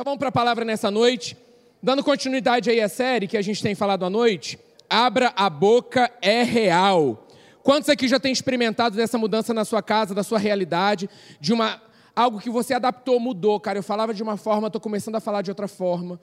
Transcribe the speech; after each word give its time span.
Então 0.00 0.12
vamos 0.12 0.18
para 0.18 0.30
a 0.30 0.32
palavra 0.32 0.64
nessa 0.64 0.90
noite. 0.90 1.36
Dando 1.82 2.02
continuidade 2.02 2.70
aí 2.70 2.80
à 2.80 2.88
série 2.88 3.26
que 3.26 3.36
a 3.36 3.42
gente 3.42 3.62
tem 3.62 3.74
falado 3.74 4.02
à 4.02 4.08
noite, 4.08 4.58
Abra 4.88 5.30
a 5.36 5.50
boca 5.50 6.10
é 6.22 6.42
real. 6.42 7.28
Quantos 7.62 7.90
aqui 7.90 8.08
já 8.08 8.18
têm 8.18 8.32
experimentado 8.32 8.96
dessa 8.96 9.18
mudança 9.18 9.52
na 9.52 9.62
sua 9.62 9.82
casa, 9.82 10.14
da 10.14 10.22
sua 10.22 10.38
realidade, 10.38 11.06
de 11.38 11.52
uma 11.52 11.82
algo 12.16 12.40
que 12.40 12.48
você 12.48 12.72
adaptou, 12.72 13.20
mudou, 13.20 13.60
cara? 13.60 13.78
Eu 13.78 13.82
falava 13.82 14.14
de 14.14 14.22
uma 14.22 14.38
forma, 14.38 14.68
estou 14.68 14.80
começando 14.80 15.16
a 15.16 15.20
falar 15.20 15.42
de 15.42 15.50
outra 15.50 15.68
forma. 15.68 16.18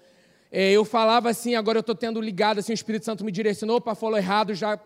É, 0.51 0.71
eu 0.71 0.83
falava 0.83 1.29
assim, 1.29 1.53
agora 1.53 1.77
eu 1.77 1.81
estou 1.81 1.93
tendo 1.93 2.19
ligado, 2.19 2.57
assim, 2.57 2.71
o 2.71 2.73
Espírito 2.73 3.05
Santo 3.05 3.23
me 3.23 3.31
direcionou 3.31 3.79
para 3.79 3.93
falar 3.93 4.17
errado, 4.17 4.55
já 4.55 4.79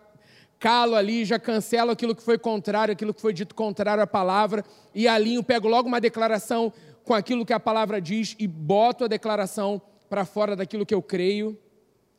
calo 0.60 0.94
ali, 0.94 1.24
já 1.24 1.38
cancelo 1.38 1.90
aquilo 1.90 2.14
que 2.14 2.22
foi 2.22 2.36
contrário, 2.36 2.92
aquilo 2.92 3.14
que 3.14 3.22
foi 3.22 3.32
dito 3.32 3.54
contrário 3.54 4.02
à 4.02 4.06
palavra, 4.06 4.62
e 4.94 5.08
alinho, 5.08 5.42
pego 5.42 5.66
logo 5.66 5.88
uma 5.88 6.00
declaração 6.00 6.72
com 7.04 7.14
aquilo 7.14 7.44
que 7.44 7.52
a 7.52 7.60
palavra 7.60 8.00
diz 8.00 8.36
e 8.38 8.46
boto 8.46 9.04
a 9.04 9.08
declaração 9.08 9.80
para 10.08 10.24
fora 10.24 10.54
daquilo 10.54 10.86
que 10.86 10.94
eu 10.94 11.02
creio. 11.02 11.58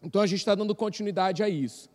Então 0.01 0.21
a 0.21 0.27
gente 0.27 0.39
está 0.39 0.55
dando 0.55 0.75
continuidade 0.75 1.41
a 1.43 1.49
isso. 1.49 1.89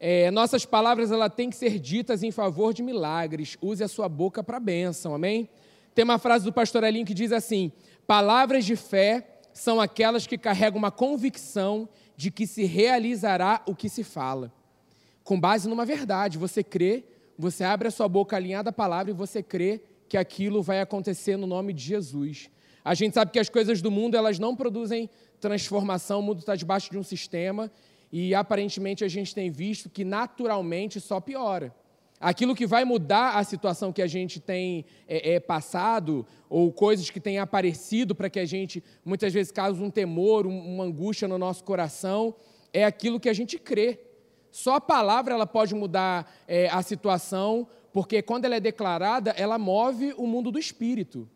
É, 0.00 0.30
nossas 0.30 0.64
palavras 0.64 1.10
ela 1.10 1.30
têm 1.30 1.50
que 1.50 1.56
ser 1.56 1.78
ditas 1.78 2.22
em 2.22 2.30
favor 2.30 2.72
de 2.74 2.82
milagres. 2.82 3.56
Use 3.60 3.82
a 3.82 3.88
sua 3.88 4.08
boca 4.08 4.42
para 4.42 4.58
bênção, 4.58 5.14
amém? 5.14 5.48
Tem 5.94 6.04
uma 6.04 6.18
frase 6.18 6.44
do 6.44 6.52
pastor 6.52 6.84
Elinho 6.84 7.06
que 7.06 7.14
diz 7.14 7.32
assim: 7.32 7.72
Palavras 8.06 8.64
de 8.64 8.76
fé 8.76 9.40
são 9.52 9.80
aquelas 9.80 10.26
que 10.26 10.36
carregam 10.36 10.78
uma 10.78 10.90
convicção 10.90 11.88
de 12.16 12.30
que 12.30 12.46
se 12.46 12.64
realizará 12.64 13.62
o 13.66 13.74
que 13.74 13.88
se 13.88 14.02
fala 14.02 14.52
com 15.24 15.40
base 15.40 15.68
numa 15.68 15.86
verdade. 15.86 16.38
Você 16.38 16.62
crê, 16.62 17.04
você 17.36 17.64
abre 17.64 17.88
a 17.88 17.90
sua 17.90 18.06
boca 18.06 18.36
alinhada 18.36 18.70
à 18.70 18.72
palavra 18.72 19.10
e 19.10 19.14
você 19.16 19.42
crê 19.42 19.82
que 20.14 20.18
aquilo 20.18 20.62
vai 20.62 20.80
acontecer 20.80 21.36
no 21.36 21.44
nome 21.44 21.72
de 21.72 21.82
Jesus. 21.82 22.48
A 22.84 22.94
gente 22.94 23.14
sabe 23.14 23.32
que 23.32 23.38
as 23.40 23.48
coisas 23.48 23.82
do 23.82 23.90
mundo 23.90 24.16
elas 24.16 24.38
não 24.38 24.54
produzem 24.54 25.10
transformação, 25.40 26.20
o 26.20 26.22
mundo 26.22 26.38
está 26.38 26.54
debaixo 26.54 26.88
de 26.88 26.96
um 26.96 27.02
sistema 27.02 27.68
e 28.12 28.32
aparentemente 28.32 29.02
a 29.02 29.08
gente 29.08 29.34
tem 29.34 29.50
visto 29.50 29.90
que 29.90 30.04
naturalmente 30.04 31.00
só 31.00 31.18
piora. 31.18 31.74
Aquilo 32.20 32.54
que 32.54 32.64
vai 32.64 32.84
mudar 32.84 33.32
a 33.32 33.42
situação 33.42 33.92
que 33.92 34.00
a 34.00 34.06
gente 34.06 34.38
tem 34.38 34.84
é, 35.08 35.32
é 35.32 35.40
passado, 35.40 36.24
ou 36.48 36.72
coisas 36.72 37.10
que 37.10 37.18
têm 37.18 37.40
aparecido 37.40 38.14
para 38.14 38.30
que 38.30 38.38
a 38.38 38.46
gente, 38.46 38.84
muitas 39.04 39.32
vezes, 39.32 39.50
cause 39.50 39.82
um 39.82 39.90
temor, 39.90 40.46
um, 40.46 40.74
uma 40.74 40.84
angústia 40.84 41.26
no 41.26 41.38
nosso 41.38 41.64
coração, 41.64 42.36
é 42.72 42.84
aquilo 42.84 43.18
que 43.18 43.28
a 43.28 43.34
gente 43.34 43.58
crê. 43.58 43.98
Só 44.52 44.76
a 44.76 44.80
palavra 44.80 45.34
ela 45.34 45.44
pode 45.44 45.74
mudar 45.74 46.32
é, 46.46 46.68
a 46.68 46.82
situação, 46.82 47.66
porque 47.94 48.20
quando 48.20 48.44
ela 48.44 48.56
é 48.56 48.60
declarada, 48.60 49.30
ela 49.36 49.56
move 49.56 50.12
o 50.16 50.26
mundo 50.26 50.50
do 50.50 50.58
espírito. 50.58 51.30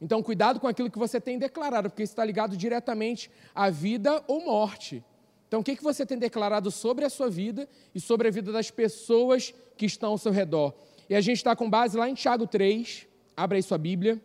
Então, 0.00 0.22
cuidado 0.22 0.60
com 0.60 0.68
aquilo 0.68 0.88
que 0.88 0.96
você 0.96 1.20
tem 1.20 1.40
declarado, 1.40 1.90
porque 1.90 2.04
está 2.04 2.24
ligado 2.24 2.56
diretamente 2.56 3.28
à 3.52 3.68
vida 3.68 4.22
ou 4.28 4.44
morte. 4.44 5.02
Então, 5.48 5.58
o 5.58 5.64
que, 5.64 5.74
que 5.74 5.82
você 5.82 6.06
tem 6.06 6.16
declarado 6.16 6.70
sobre 6.70 7.04
a 7.04 7.10
sua 7.10 7.28
vida 7.28 7.68
e 7.92 7.98
sobre 7.98 8.28
a 8.28 8.30
vida 8.30 8.52
das 8.52 8.70
pessoas 8.70 9.52
que 9.76 9.86
estão 9.86 10.12
ao 10.12 10.18
seu 10.18 10.30
redor? 10.30 10.72
E 11.10 11.16
a 11.16 11.20
gente 11.20 11.38
está 11.38 11.56
com 11.56 11.68
base 11.68 11.98
lá 11.98 12.08
em 12.08 12.14
Tiago 12.14 12.46
3. 12.46 13.08
Abra 13.36 13.58
aí 13.58 13.62
sua 13.62 13.76
Bíblia, 13.76 14.22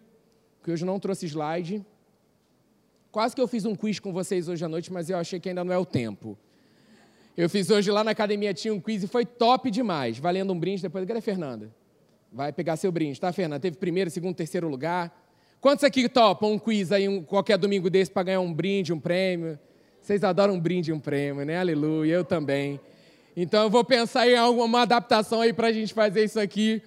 que 0.64 0.70
hoje 0.70 0.86
não 0.86 1.00
trouxe 1.00 1.26
slide. 1.26 1.84
Quase 3.12 3.34
que 3.34 3.42
eu 3.42 3.48
fiz 3.48 3.66
um 3.66 3.74
quiz 3.74 4.00
com 4.00 4.14
vocês 4.14 4.48
hoje 4.48 4.64
à 4.64 4.70
noite, 4.70 4.94
mas 4.94 5.10
eu 5.10 5.18
achei 5.18 5.40
que 5.40 5.50
ainda 5.50 5.64
não 5.64 5.74
é 5.74 5.78
o 5.80 5.86
tempo. 5.86 6.38
Eu 7.36 7.50
fiz 7.50 7.68
hoje 7.72 7.90
lá 7.90 8.04
na 8.04 8.12
academia, 8.12 8.54
tinha 8.54 8.72
um 8.72 8.80
quiz 8.80 9.02
e 9.02 9.08
foi 9.08 9.26
top 9.26 9.72
demais. 9.72 10.20
Valendo 10.20 10.54
um 10.54 10.60
brinde 10.60 10.84
depois. 10.84 11.04
Cadê 11.08 11.20
Fernanda? 11.20 11.79
Vai 12.32 12.54
pegar 12.54 12.76
seu 12.76 12.92
brinde, 12.92 13.20
tá, 13.20 13.34
Fernanda? 13.34 13.60
Teve 13.60 13.78
primeiro, 13.78 14.10
segundo, 14.12 14.36
terceiro 14.36 14.68
lugar. 14.68 15.12
Quantos 15.60 15.84
aqui 15.84 16.08
topam 16.08 16.54
um 16.54 16.60
quiz 16.60 16.92
aí, 16.92 17.10
um, 17.10 17.24
qualquer 17.24 17.58
domingo 17.58 17.90
desse, 17.90 18.12
para 18.12 18.24
ganhar 18.24 18.40
um 18.40 18.54
brinde, 18.54 18.94
um 18.94 19.00
prêmio? 19.00 19.58
Vocês 20.00 20.24
adoram 20.24 20.54
um 20.54 20.60
brinde 20.60 20.92
e 20.92 20.94
um 20.94 21.00
prêmio, 21.00 21.44
né? 21.44 21.58
Aleluia, 21.58 22.14
eu 22.14 22.24
também. 22.24 22.80
Então 23.36 23.64
eu 23.64 23.70
vou 23.70 23.84
pensar 23.84 24.30
em 24.30 24.36
alguma 24.36 24.84
adaptação 24.84 25.42
aí 25.42 25.52
para 25.52 25.68
a 25.68 25.72
gente 25.72 25.94
fazer 25.94 26.24
isso 26.24 26.40
aqui, 26.40 26.82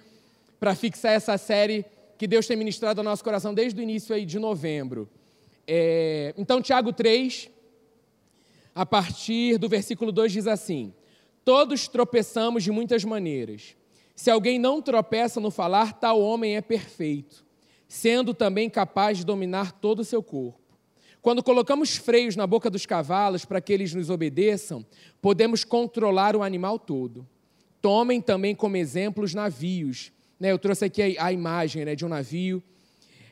para 0.59 0.73
fixar 0.75 1.11
essa 1.11 1.37
série 1.37 1.85
que 2.17 2.25
Deus 2.25 2.47
tem 2.47 2.55
ministrado 2.55 3.01
ao 3.01 3.03
nosso 3.03 3.23
coração 3.23 3.53
desde 3.53 3.79
o 3.79 3.83
início 3.83 4.15
aí 4.15 4.25
de 4.25 4.39
novembro. 4.39 5.09
É, 5.67 6.33
então, 6.37 6.61
Tiago 6.61 6.93
3, 6.93 7.49
a 8.73 8.85
partir 8.85 9.57
do 9.57 9.67
versículo 9.67 10.11
2 10.11 10.31
diz 10.31 10.47
assim: 10.47 10.93
Todos 11.43 11.87
tropeçamos 11.89 12.63
de 12.63 12.71
muitas 12.71 13.03
maneiras. 13.03 13.75
Se 14.15 14.29
alguém 14.29 14.59
não 14.59 14.81
tropeça 14.81 15.39
no 15.39 15.49
falar, 15.49 15.93
tal 15.93 16.21
homem 16.21 16.55
é 16.55 16.61
perfeito, 16.61 17.43
sendo 17.87 18.33
também 18.33 18.69
capaz 18.69 19.17
de 19.17 19.25
dominar 19.25 19.71
todo 19.71 19.99
o 19.99 20.05
seu 20.05 20.21
corpo. 20.21 20.63
Quando 21.21 21.41
colocamos 21.41 21.95
freios 21.95 22.35
na 22.35 22.45
boca 22.45 22.69
dos 22.69 22.85
cavalos 22.85 23.45
para 23.45 23.61
que 23.61 23.71
eles 23.71 23.93
nos 23.93 24.09
obedeçam, 24.09 24.85
podemos 25.21 25.63
controlar 25.63 26.35
o 26.35 26.43
animal 26.43 26.77
todo. 26.77 27.25
Tomem 27.81 28.21
também 28.21 28.53
como 28.53 28.75
exemplo 28.75 29.23
os 29.23 29.33
navios. 29.33 30.11
Né, 30.39 30.51
eu 30.51 30.59
trouxe 30.59 30.83
aqui 30.83 31.17
a, 31.17 31.31
imagem 31.31 31.85
né, 31.85 31.95
de 31.95 32.05
um 32.05 32.09
navio. 32.09 32.61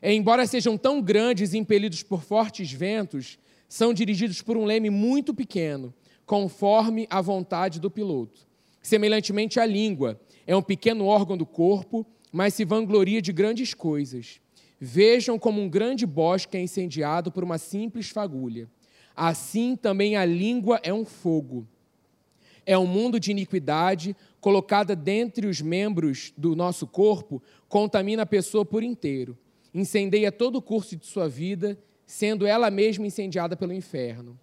embora 0.01 0.47
sejam 0.47 0.77
tão 0.77 1.01
grandes 1.01 1.53
e 1.53 1.57
impelidos 1.57 2.01
por 2.01 2.23
fortes 2.23 2.71
ventos, 2.71 3.37
são 3.67 3.93
dirigidos 3.93 4.41
por 4.41 4.55
um 4.55 4.63
leme 4.63 4.89
muito 4.89 5.33
pequeno, 5.33 5.93
conforme 6.25 7.07
a 7.09 7.19
vontade 7.19 7.79
do 7.79 7.91
piloto. 7.91 8.47
Semelhantemente, 8.81 9.59
a 9.59 9.65
língua 9.65 10.19
é 10.45 10.55
um 10.55 10.61
pequeno 10.61 11.05
órgão 11.05 11.37
do 11.37 11.45
corpo, 11.45 12.05
mas 12.31 12.53
se 12.53 12.65
vangloria 12.65 13.21
de 13.21 13.31
grandes 13.31 13.73
coisas. 13.73 14.39
Vejam 14.79 15.37
como 15.37 15.61
um 15.61 15.69
grande 15.69 16.05
bosque 16.05 16.57
é 16.57 16.61
incendiado 16.61 17.31
por 17.31 17.43
uma 17.43 17.57
simples 17.57 18.09
fagulha. 18.09 18.69
Assim 19.15 19.75
também 19.75 20.15
a 20.15 20.25
língua 20.25 20.79
é 20.83 20.93
um 20.93 21.05
fogo. 21.05 21.67
É 22.65 22.77
um 22.77 22.87
mundo 22.87 23.19
de 23.19 23.31
iniquidade 23.31 24.15
colocada 24.39 24.95
dentre 24.95 25.47
os 25.47 25.61
membros 25.61 26.33
do 26.37 26.55
nosso 26.55 26.87
corpo, 26.87 27.41
contamina 27.67 28.23
a 28.23 28.25
pessoa 28.25 28.65
por 28.65 28.83
inteiro, 28.83 29.37
incendeia 29.73 30.31
todo 30.31 30.55
o 30.55 30.61
curso 30.61 30.95
de 30.95 31.05
sua 31.05 31.27
vida 31.27 31.77
sendo 32.11 32.45
ela 32.45 32.69
mesma 32.69 33.07
incendiada 33.07 33.55
pelo 33.55 33.71
inferno. 33.71 34.37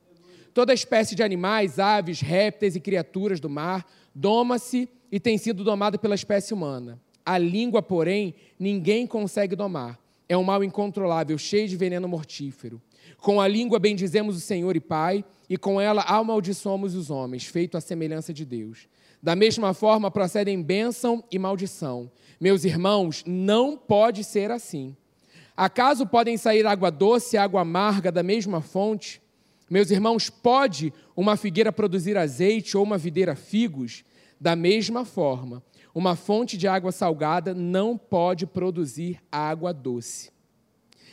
Toda 0.54 0.72
espécie 0.72 1.14
de 1.14 1.22
animais, 1.22 1.78
aves, 1.78 2.20
répteis 2.20 2.74
e 2.74 2.80
criaturas 2.80 3.40
do 3.40 3.50
mar 3.50 3.86
doma-se 4.14 4.88
e 5.10 5.18
tem 5.18 5.38
sido 5.38 5.64
domada 5.64 5.98
pela 5.98 6.14
espécie 6.14 6.52
humana. 6.52 7.00
A 7.24 7.36
língua, 7.38 7.82
porém, 7.82 8.34
ninguém 8.58 9.06
consegue 9.06 9.54
domar. 9.54 9.98
É 10.28 10.36
um 10.36 10.44
mal 10.44 10.62
incontrolável, 10.62 11.36
cheio 11.38 11.68
de 11.68 11.76
veneno 11.76 12.08
mortífero. 12.08 12.80
Com 13.18 13.40
a 13.40 13.48
língua 13.48 13.78
bendizemos 13.78 14.36
o 14.36 14.40
Senhor 14.40 14.76
e 14.76 14.80
Pai, 14.80 15.24
e 15.48 15.56
com 15.56 15.80
ela 15.80 16.02
amaldiçoamos 16.02 16.94
os 16.94 17.10
homens, 17.10 17.44
feito 17.44 17.76
à 17.76 17.80
semelhança 17.80 18.32
de 18.32 18.44
Deus. 18.44 18.86
Da 19.22 19.34
mesma 19.34 19.74
forma 19.74 20.10
procedem 20.10 20.62
bênção 20.62 21.24
e 21.30 21.38
maldição. 21.38 22.10
Meus 22.40 22.64
irmãos, 22.64 23.24
não 23.26 23.76
pode 23.76 24.22
ser 24.22 24.50
assim. 24.50 24.94
Acaso 25.56 26.06
podem 26.06 26.36
sair 26.36 26.64
água 26.66 26.90
doce 26.90 27.34
e 27.34 27.38
água 27.38 27.62
amarga 27.62 28.12
da 28.12 28.22
mesma 28.22 28.60
fonte? 28.60 29.20
Meus 29.68 29.90
irmãos, 29.90 30.30
pode 30.30 30.92
uma 31.16 31.36
figueira 31.36 31.72
produzir 31.72 32.16
azeite 32.16 32.76
ou 32.76 32.84
uma 32.84 32.96
videira 32.96 33.34
figos? 33.34 34.04
Da 34.40 34.54
mesma 34.54 35.04
forma, 35.04 35.62
uma 35.94 36.14
fonte 36.14 36.56
de 36.56 36.68
água 36.68 36.92
salgada 36.92 37.54
não 37.54 37.98
pode 37.98 38.46
produzir 38.46 39.20
água 39.32 39.72
doce. 39.72 40.30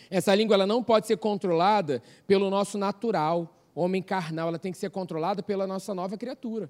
Essa 0.09 0.35
língua 0.35 0.53
ela 0.53 0.67
não 0.67 0.83
pode 0.83 1.07
ser 1.07 1.17
controlada 1.17 2.03
pelo 2.27 2.49
nosso 2.49 2.77
natural, 2.77 3.55
homem 3.73 4.01
carnal, 4.01 4.49
ela 4.49 4.59
tem 4.59 4.71
que 4.71 4.77
ser 4.77 4.89
controlada 4.89 5.41
pela 5.41 5.65
nossa 5.65 5.93
nova 5.93 6.17
criatura, 6.17 6.69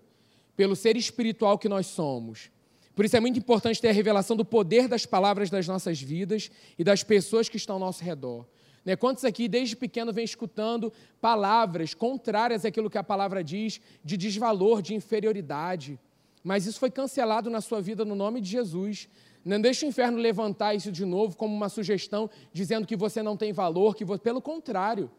pelo 0.55 0.75
ser 0.75 0.95
espiritual 0.95 1.57
que 1.57 1.69
nós 1.69 1.88
somos. 1.88 2.49
Por 2.95 3.03
isso 3.03 3.17
é 3.17 3.19
muito 3.19 3.38
importante 3.38 3.81
ter 3.81 3.89
a 3.89 3.94
revelação 3.94 4.38
do 4.38 4.45
poder 4.45 4.88
das 4.88 5.05
palavras 5.05 5.49
das 5.49 5.67
nossas 5.67 6.01
vidas 6.01 6.49
e 6.79 6.83
das 6.83 7.03
pessoas 7.03 7.49
que 7.49 7.57
estão 7.57 7.75
ao 7.75 7.79
nosso 7.79 8.01
redor. 8.01 8.45
Né? 8.85 8.95
Quantos 8.95 9.25
aqui, 9.25 9.49
desde 9.49 9.75
pequeno, 9.75 10.13
vem 10.13 10.23
escutando 10.23 10.94
palavras 11.19 11.94
contrárias 11.94 12.63
àquilo 12.63 12.89
que 12.89 12.97
a 12.97 13.03
palavra 13.03 13.44
diz, 13.44 13.81
de 14.03 14.15
desvalor, 14.15 14.81
de 14.81 14.94
inferioridade? 14.94 16.00
Mas 16.45 16.68
isso 16.68 16.80
foi 16.80 16.92
cancelado 16.92 17.50
na 17.50 17.59
sua 17.59 17.81
vida 17.81 18.06
no 18.06 18.13
nome 18.13 18.39
de 18.39 18.47
Jesus. 18.47 19.09
Não 19.44 19.59
deixe 19.59 19.83
o 19.83 19.89
inferno 19.89 20.19
levantar 20.19 20.75
isso 20.75 20.92
de 20.92 21.03
novo 21.03 21.36
como 21.36 21.51
uma 21.56 21.69
sugestão, 21.69 22.30
dizendo 22.53 22.86
que 22.86 22.95
você 22.95 23.24
não 23.24 23.36
tem 23.36 23.51
valor, 23.51 23.95
que 23.95 24.06
você... 24.06 24.21
pelo 24.21 24.39
contrário. 24.39 25.09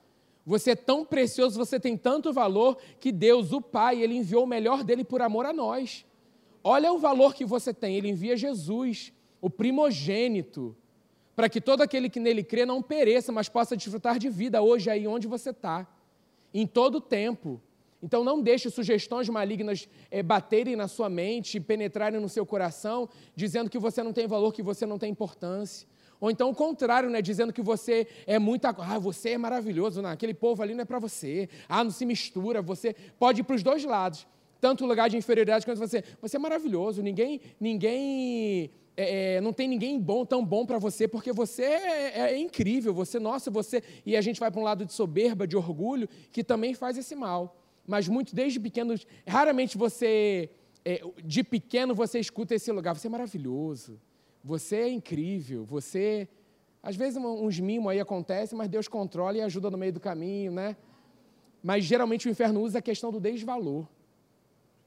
Você 0.46 0.70
é 0.70 0.76
tão 0.76 1.04
precioso, 1.04 1.58
você 1.58 1.80
tem 1.80 1.96
tanto 1.96 2.32
valor 2.32 2.78
que 3.00 3.10
Deus, 3.10 3.50
o 3.50 3.60
Pai, 3.60 4.00
ele 4.00 4.14
enviou 4.14 4.44
o 4.44 4.46
melhor 4.46 4.84
dele 4.84 5.02
por 5.02 5.20
amor 5.20 5.46
a 5.46 5.52
nós. 5.52 6.06
Olha 6.62 6.92
o 6.92 6.98
valor 7.00 7.34
que 7.34 7.44
você 7.44 7.74
tem. 7.74 7.96
Ele 7.96 8.08
envia 8.08 8.36
Jesus, 8.36 9.12
o 9.40 9.50
primogênito, 9.50 10.76
para 11.34 11.48
que 11.48 11.60
todo 11.60 11.82
aquele 11.82 12.08
que 12.08 12.20
nele 12.20 12.44
crê 12.44 12.64
não 12.64 12.80
pereça, 12.80 13.32
mas 13.32 13.48
possa 13.48 13.76
desfrutar 13.76 14.16
de 14.16 14.30
vida 14.30 14.62
hoje 14.62 14.88
aí 14.88 15.08
onde 15.08 15.26
você 15.26 15.50
está, 15.50 15.88
em 16.54 16.68
todo 16.68 16.98
o 16.98 17.00
tempo. 17.00 17.60
Então 18.02 18.22
não 18.22 18.40
deixe 18.40 18.70
sugestões 18.70 19.28
malignas 19.28 19.88
é, 20.10 20.22
baterem 20.22 20.76
na 20.76 20.86
sua 20.86 21.08
mente, 21.08 21.58
penetrarem 21.58 22.20
no 22.20 22.28
seu 22.28 22.44
coração, 22.44 23.08
dizendo 23.34 23.70
que 23.70 23.78
você 23.78 24.02
não 24.02 24.12
tem 24.12 24.26
valor, 24.26 24.52
que 24.52 24.62
você 24.62 24.84
não 24.84 24.98
tem 24.98 25.10
importância. 25.10 25.88
Ou 26.20 26.30
então 26.30 26.48
o 26.50 26.54
contrário, 26.54 27.10
né? 27.10 27.20
Dizendo 27.20 27.52
que 27.52 27.62
você 27.62 28.06
é 28.26 28.38
muito. 28.38 28.66
Ah, 28.66 28.98
você 28.98 29.30
é 29.30 29.38
maravilhoso. 29.38 30.00
Não, 30.00 30.10
aquele 30.10 30.34
povo 30.34 30.62
ali 30.62 30.74
não 30.74 30.82
é 30.82 30.84
para 30.84 30.98
você. 30.98 31.48
Ah, 31.68 31.84
não 31.84 31.90
se 31.90 32.06
mistura. 32.06 32.62
Você 32.62 32.94
pode 33.18 33.40
ir 33.40 33.44
para 33.44 33.56
os 33.56 33.62
dois 33.62 33.84
lados. 33.84 34.26
Tanto 34.60 34.84
o 34.84 34.86
lugar 34.86 35.10
de 35.10 35.16
inferioridade 35.16 35.64
quanto 35.64 35.78
você. 35.78 36.02
Você 36.20 36.36
é 36.36 36.38
maravilhoso. 36.38 37.02
Ninguém. 37.02 37.40
ninguém 37.60 38.70
é, 38.96 39.34
é 39.36 39.40
não 39.40 39.52
tem 39.52 39.68
ninguém 39.68 40.00
bom, 40.00 40.24
tão 40.24 40.44
bom 40.44 40.64
para 40.64 40.78
você, 40.78 41.06
porque 41.06 41.32
você 41.32 41.64
é, 41.64 42.20
é, 42.20 42.38
incrível. 42.38 42.94
Você, 42.94 43.18
nossa, 43.18 43.50
você. 43.50 43.82
E 44.04 44.16
a 44.16 44.20
gente 44.22 44.40
vai 44.40 44.50
para 44.50 44.60
um 44.60 44.64
lado 44.64 44.86
de 44.86 44.92
soberba, 44.94 45.46
de 45.46 45.56
orgulho, 45.56 46.08
que 46.32 46.42
também 46.42 46.72
faz 46.72 46.96
esse 46.96 47.14
mal. 47.14 47.54
Mas 47.86 48.08
muito, 48.08 48.34
desde 48.34 48.58
pequeno, 48.58 48.94
raramente 49.26 49.78
você. 49.78 50.50
É, 50.84 51.02
de 51.24 51.42
pequeno 51.42 51.94
você 51.94 52.18
escuta 52.18 52.54
esse 52.54 52.70
lugar. 52.72 52.94
Você 52.94 53.06
é 53.06 53.10
maravilhoso. 53.10 54.00
Você 54.42 54.76
é 54.76 54.88
incrível, 54.88 55.64
você. 55.64 56.28
Às 56.82 56.94
vezes 56.94 57.16
uns 57.16 57.58
mimos 57.58 57.90
aí 57.90 57.98
acontecem, 57.98 58.56
mas 58.56 58.68
Deus 58.68 58.86
controla 58.86 59.36
e 59.36 59.40
ajuda 59.40 59.68
no 59.70 59.76
meio 59.76 59.92
do 59.92 59.98
caminho, 59.98 60.52
né? 60.52 60.76
Mas 61.60 61.84
geralmente 61.84 62.28
o 62.28 62.30
inferno 62.30 62.60
usa 62.60 62.78
a 62.78 62.82
questão 62.82 63.10
do 63.10 63.18
desvalor. 63.18 63.88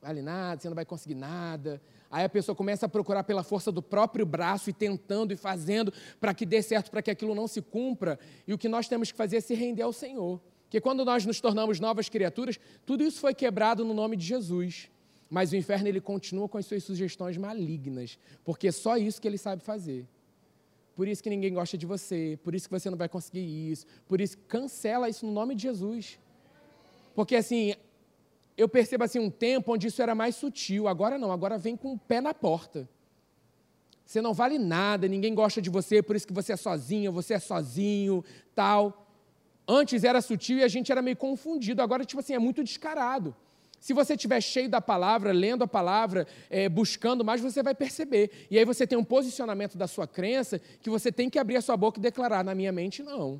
Vale 0.01 0.21
nada, 0.21 0.61
você 0.61 0.69
não 0.69 0.75
vai 0.75 0.85
conseguir 0.85 1.15
nada. 1.15 1.81
Aí 2.09 2.23
a 2.23 2.29
pessoa 2.29 2.55
começa 2.55 2.85
a 2.85 2.89
procurar 2.89 3.23
pela 3.25 3.43
força 3.43 3.69
do 3.69 3.81
próprio 3.81 4.25
braço 4.25 4.69
e 4.69 4.73
tentando 4.73 5.33
e 5.33 5.35
fazendo 5.35 5.93
para 6.19 6.33
que 6.33 6.45
dê 6.45 6.61
certo, 6.61 6.89
para 6.89 7.01
que 7.01 7.11
aquilo 7.11 7.35
não 7.35 7.47
se 7.47 7.61
cumpra. 7.61 8.17
E 8.47 8.53
o 8.53 8.57
que 8.57 8.69
nós 8.69 8.87
temos 8.87 9.11
que 9.11 9.17
fazer 9.17 9.37
é 9.37 9.41
se 9.41 9.53
render 9.53 9.83
ao 9.83 9.91
Senhor. 9.91 10.39
Porque 10.69 10.79
quando 10.79 11.03
nós 11.03 11.25
nos 11.25 11.41
tornamos 11.41 11.79
novas 11.79 12.09
criaturas, 12.09 12.59
tudo 12.85 13.03
isso 13.03 13.19
foi 13.19 13.33
quebrado 13.33 13.83
no 13.83 13.91
nome 13.91 14.15
de 14.15 14.23
Jesus. 14.23 14.87
Mas 15.27 15.51
o 15.51 15.55
inferno 15.55 15.87
ele 15.87 15.99
continua 15.99 16.47
com 16.47 16.59
as 16.59 16.65
suas 16.67 16.83
sugestões 16.83 17.37
malignas, 17.37 18.19
porque 18.45 18.67
é 18.67 18.71
só 18.71 18.95
isso 18.95 19.19
que 19.19 19.27
ele 19.27 19.39
sabe 19.39 19.63
fazer. 19.63 20.07
Por 20.95 21.07
isso 21.07 21.23
que 21.23 21.29
ninguém 21.29 21.51
gosta 21.51 21.75
de 21.75 21.87
você, 21.87 22.37
por 22.43 22.53
isso 22.53 22.69
que 22.69 22.79
você 22.79 22.87
não 22.87 22.97
vai 22.97 23.09
conseguir 23.09 23.71
isso, 23.71 23.87
por 24.07 24.21
isso 24.21 24.37
cancela 24.47 25.09
isso 25.09 25.25
no 25.25 25.31
nome 25.31 25.55
de 25.55 25.63
Jesus. 25.63 26.19
Porque 27.15 27.35
assim, 27.35 27.73
eu 28.55 28.69
percebo 28.69 29.05
assim 29.05 29.17
um 29.17 29.31
tempo 29.31 29.73
onde 29.73 29.87
isso 29.87 30.01
era 30.03 30.13
mais 30.13 30.35
sutil, 30.35 30.87
agora 30.87 31.17
não, 31.17 31.31
agora 31.31 31.57
vem 31.57 31.75
com 31.75 31.93
o 31.93 31.97
pé 31.97 32.21
na 32.21 32.33
porta. 32.33 32.87
Você 34.05 34.21
não 34.21 34.35
vale 34.35 34.59
nada, 34.59 35.07
ninguém 35.07 35.33
gosta 35.33 35.59
de 35.59 35.69
você, 35.71 36.03
por 36.03 36.15
isso 36.15 36.27
que 36.27 36.33
você 36.33 36.53
é 36.53 36.57
sozinha, 36.57 37.09
você 37.09 37.33
é 37.33 37.39
sozinho, 37.39 38.23
tal. 38.53 39.08
Antes 39.71 40.03
era 40.03 40.19
sutil 40.19 40.57
e 40.57 40.63
a 40.63 40.67
gente 40.67 40.91
era 40.91 40.99
meio 40.99 41.15
confundido, 41.15 41.79
agora 41.83 42.03
tipo 42.03 42.19
assim, 42.19 42.33
é 42.33 42.39
muito 42.39 42.63
descarado. 42.63 43.35
Se 43.79 43.93
você 43.93 44.15
estiver 44.15 44.41
cheio 44.41 44.67
da 44.67 44.81
palavra, 44.81 45.31
lendo 45.31 45.63
a 45.63 45.67
palavra, 45.67 46.25
é, 46.49 46.67
buscando 46.67 47.23
mais, 47.23 47.39
você 47.39 47.61
vai 47.61 47.75
perceber. 47.75 48.47
E 48.49 48.57
aí 48.57 48.65
você 48.65 48.87
tem 48.87 48.97
um 48.97 49.03
posicionamento 49.03 49.77
da 49.77 49.87
sua 49.87 50.07
crença 50.07 50.59
que 50.81 50.89
você 50.89 51.11
tem 51.11 51.29
que 51.29 51.37
abrir 51.37 51.57
a 51.57 51.61
sua 51.61 51.77
boca 51.77 51.99
e 51.99 52.01
declarar: 52.01 52.43
na 52.43 52.55
minha 52.55 52.71
mente, 52.71 53.03
não. 53.03 53.39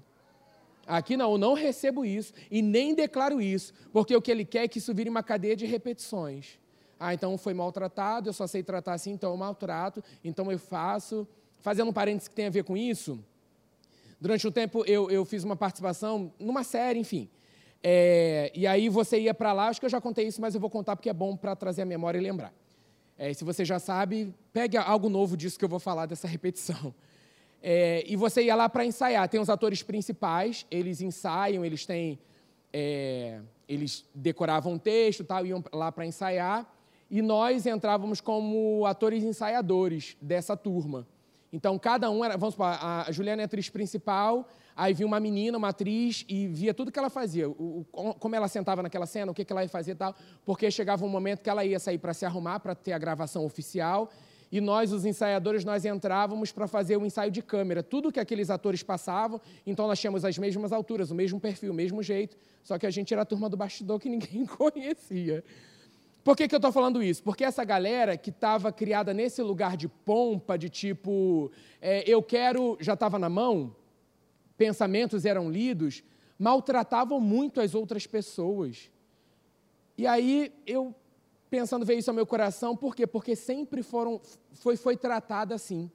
Aqui 0.86 1.18
não, 1.18 1.32
eu 1.32 1.38
não 1.40 1.54
recebo 1.56 2.06
isso 2.06 2.32
e 2.50 2.62
nem 2.62 2.94
declaro 2.94 3.42
isso, 3.42 3.74
porque 3.92 4.16
o 4.16 4.22
que 4.22 4.30
ele 4.30 4.46
quer 4.46 4.66
é 4.66 4.68
que 4.68 4.78
isso 4.78 4.94
vire 4.94 5.10
uma 5.10 5.24
cadeia 5.24 5.56
de 5.56 5.66
repetições. 5.66 6.60
Ah, 7.00 7.12
então 7.12 7.38
foi 7.40 7.56
maltratado, 7.56 8.30
eu 8.30 8.34
só 8.34 8.46
sei 8.46 8.62
tratar 8.62 8.94
assim, 8.94 9.12
então 9.12 9.32
eu 9.32 9.38
maltrato, 9.38 10.04
então 10.24 10.52
eu 10.52 10.60
faço. 10.60 11.28
Fazendo 11.60 11.90
um 11.90 11.94
parênteses 11.94 12.28
que 12.28 12.36
tem 12.36 12.46
a 12.46 12.50
ver 12.50 12.64
com 12.64 12.78
isso, 12.78 13.20
durante 14.20 14.48
um 14.48 14.52
tempo 14.52 14.84
eu, 14.86 15.10
eu 15.10 15.24
fiz 15.26 15.44
uma 15.44 15.56
participação 15.56 16.34
numa 16.40 16.64
série, 16.64 17.00
enfim, 17.00 17.30
é, 17.82 18.52
e 18.54 18.68
aí 18.68 18.90
você 18.90 19.20
ia 19.20 19.34
para 19.34 19.54
lá, 19.54 19.68
acho 19.68 19.80
que 19.80 19.86
eu 19.86 19.90
já 19.90 20.02
contei 20.02 20.28
isso, 20.28 20.42
mas 20.42 20.54
eu 20.54 20.62
vou 20.62 20.70
contar 20.70 20.96
porque 20.96 21.10
é 21.10 21.14
bom 21.14 21.36
para 21.36 21.56
trazer 21.56 21.84
a 21.84 21.86
memória 21.86 22.18
e 22.18 22.22
lembrar. 22.22 22.54
É, 23.18 23.34
se 23.34 23.44
você 23.44 23.66
já 23.66 23.80
sabe, 23.80 24.34
pegue 24.54 24.78
algo 24.78 25.10
novo 25.10 25.36
disso 25.36 25.58
que 25.58 25.66
eu 25.66 25.70
vou 25.70 25.80
falar, 25.80 26.06
dessa 26.06 26.28
repetição. 26.28 26.94
É, 27.62 28.04
e 28.08 28.16
você 28.16 28.44
ia 28.44 28.56
lá 28.56 28.70
para 28.70 28.86
ensaiar. 28.86 29.28
Tem 29.28 29.40
os 29.40 29.50
atores 29.50 29.84
principais, 29.84 30.66
eles 30.72 31.02
ensaiam, 31.02 31.66
eles 31.66 31.86
têm. 31.86 32.20
É, 32.72 33.42
eles 33.68 34.06
decoravam 34.14 34.74
um 34.74 34.78
texto, 34.78 35.24
tal, 35.24 35.46
iam 35.46 35.64
lá 35.74 35.92
para 35.92 36.06
ensaiar. 36.06 36.72
E 37.10 37.22
nós 37.22 37.66
entrávamos 37.66 38.22
como 38.22 38.86
atores 38.86 39.24
ensaiadores 39.24 40.16
dessa 40.22 40.56
turma. 40.56 41.08
Então, 41.52 41.78
cada 41.80 42.10
um 42.10 42.24
era. 42.24 42.38
Vamos 42.38 42.54
supor, 42.54 42.68
a 42.68 43.08
Juliana 43.12 43.42
é 43.42 43.44
a 43.44 43.46
atriz 43.46 43.70
principal, 43.70 44.48
Aí 44.80 44.94
vinha 44.94 45.06
uma 45.06 45.20
menina, 45.20 45.58
uma 45.58 45.68
atriz, 45.68 46.24
e 46.30 46.48
via 46.48 46.74
tudo 46.74 46.90
que 46.90 46.98
ela 46.98 47.10
fazia, 47.10 47.50
o, 47.50 47.86
como 47.92 48.34
ela 48.34 48.48
sentava 48.48 48.82
naquela 48.82 49.06
cena, 49.06 49.30
o 49.30 49.36
que, 49.36 49.44
que 49.44 49.52
ela 49.52 49.62
ia 49.62 49.68
fazer 49.68 49.92
e 49.92 49.96
tal, 49.96 50.16
porque 50.46 50.72
chegava 50.72 51.04
um 51.04 51.10
momento 51.10 51.42
que 51.42 51.50
ela 51.50 51.66
ia 51.66 51.78
sair 51.78 51.98
para 51.98 52.14
se 52.14 52.26
arrumar, 52.26 52.62
para 52.62 52.74
ter 52.74 52.94
a 52.94 52.98
gravação 52.98 53.44
oficial, 53.44 54.10
e 54.50 54.62
nós, 54.62 54.94
os 54.94 55.04
ensaiadores, 55.04 55.66
nós 55.66 55.84
entrávamos 55.84 56.54
para 56.54 56.66
fazer 56.66 56.96
o 56.96 57.06
ensaio 57.06 57.30
de 57.30 57.42
câmera. 57.42 57.84
Tudo 57.84 58.10
que 58.10 58.22
aqueles 58.22 58.50
atores 58.50 58.82
passavam, 58.82 59.42
então 59.68 59.86
nós 59.86 60.00
tínhamos 60.00 60.24
as 60.24 60.38
mesmas 60.38 60.72
alturas, 60.72 61.12
o 61.12 61.16
mesmo 61.16 61.42
perfil, 61.42 61.74
o 61.74 61.76
mesmo 61.76 62.02
jeito, 62.02 62.38
só 62.64 62.80
que 62.80 62.88
a 62.88 62.90
gente 62.90 63.14
era 63.14 63.24
a 63.24 63.26
turma 63.26 63.50
do 63.50 63.58
bastidor 63.58 64.00
que 64.00 64.08
ninguém 64.08 64.46
conhecia. 64.48 65.44
Por 66.24 66.36
que, 66.36 66.48
que 66.48 66.56
eu 66.56 66.58
estou 66.58 66.72
falando 66.72 67.02
isso? 67.02 67.24
Porque 67.24 67.44
essa 67.44 67.64
galera 67.64 68.18
que 68.18 68.30
estava 68.30 68.72
criada 68.72 69.14
nesse 69.14 69.42
lugar 69.42 69.78
de 69.78 69.88
pompa, 69.88 70.58
de 70.58 70.70
tipo, 70.70 71.52
é, 71.82 72.04
eu 72.08 72.22
quero, 72.22 72.78
já 72.80 72.94
estava 72.94 73.18
na 73.18 73.30
mão, 73.30 73.76
pensamentos 74.58 75.26
eram 75.26 75.50
lidos, 75.50 76.04
maltratavam 76.38 77.20
muito 77.20 77.62
as 77.62 77.74
outras 77.74 78.06
pessoas. 78.06 78.92
E 79.98 80.06
aí 80.06 80.54
eu 80.68 80.94
pensando 81.50 81.86
ver 81.86 81.98
isso 81.98 82.10
ao 82.10 82.16
meu 82.16 82.26
coração, 82.26 82.76
por 82.76 82.96
quê? 82.96 83.08
Porque 83.08 83.36
sempre 83.36 83.82
foram 83.82 84.22
foi 84.54 84.76
foi 84.76 84.96
tratada 84.96 85.56
assim. 85.56 85.90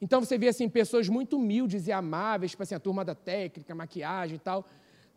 Então 0.00 0.20
você 0.20 0.36
vê 0.36 0.48
assim 0.48 0.68
pessoas 0.68 1.08
muito 1.08 1.36
humildes 1.36 1.86
e 1.86 1.92
amáveis, 1.92 2.50
tipo 2.50 2.62
assim, 2.62 2.74
a 2.74 2.80
turma 2.80 3.04
da 3.04 3.14
técnica, 3.14 3.72
maquiagem 3.72 4.34
e 4.34 4.38
tal, 4.38 4.66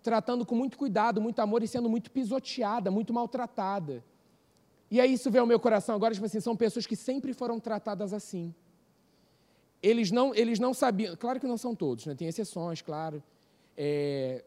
tratando 0.06 0.46
com 0.46 0.56
muito 0.56 0.78
cuidado, 0.78 1.20
muito 1.20 1.40
amor 1.40 1.62
e 1.64 1.68
sendo 1.68 1.90
muito 1.90 2.10
pisoteada, 2.10 2.90
muito 2.90 3.12
maltratada. 3.12 4.04
E 4.90 5.02
aí 5.02 5.14
isso 5.14 5.30
veio 5.30 5.42
ao 5.42 5.48
meu 5.48 5.60
coração 5.60 5.96
agora, 5.96 6.14
tipo 6.14 6.26
assim, 6.26 6.40
são 6.40 6.56
pessoas 6.56 6.86
que 6.86 6.96
sempre 6.96 7.34
foram 7.34 7.60
tratadas 7.60 8.14
assim 8.14 8.54
eles 9.86 10.10
não, 10.10 10.34
eles 10.34 10.60
não 10.60 10.74
sabiam, 10.74 11.16
claro 11.16 11.40
que 11.40 11.46
não 11.46 11.58
são 11.58 11.76
todos, 11.76 12.08
né? 12.08 12.16
tem 12.16 12.28
exceções, 12.28 12.82
claro. 12.82 13.22
É, 13.78 14.44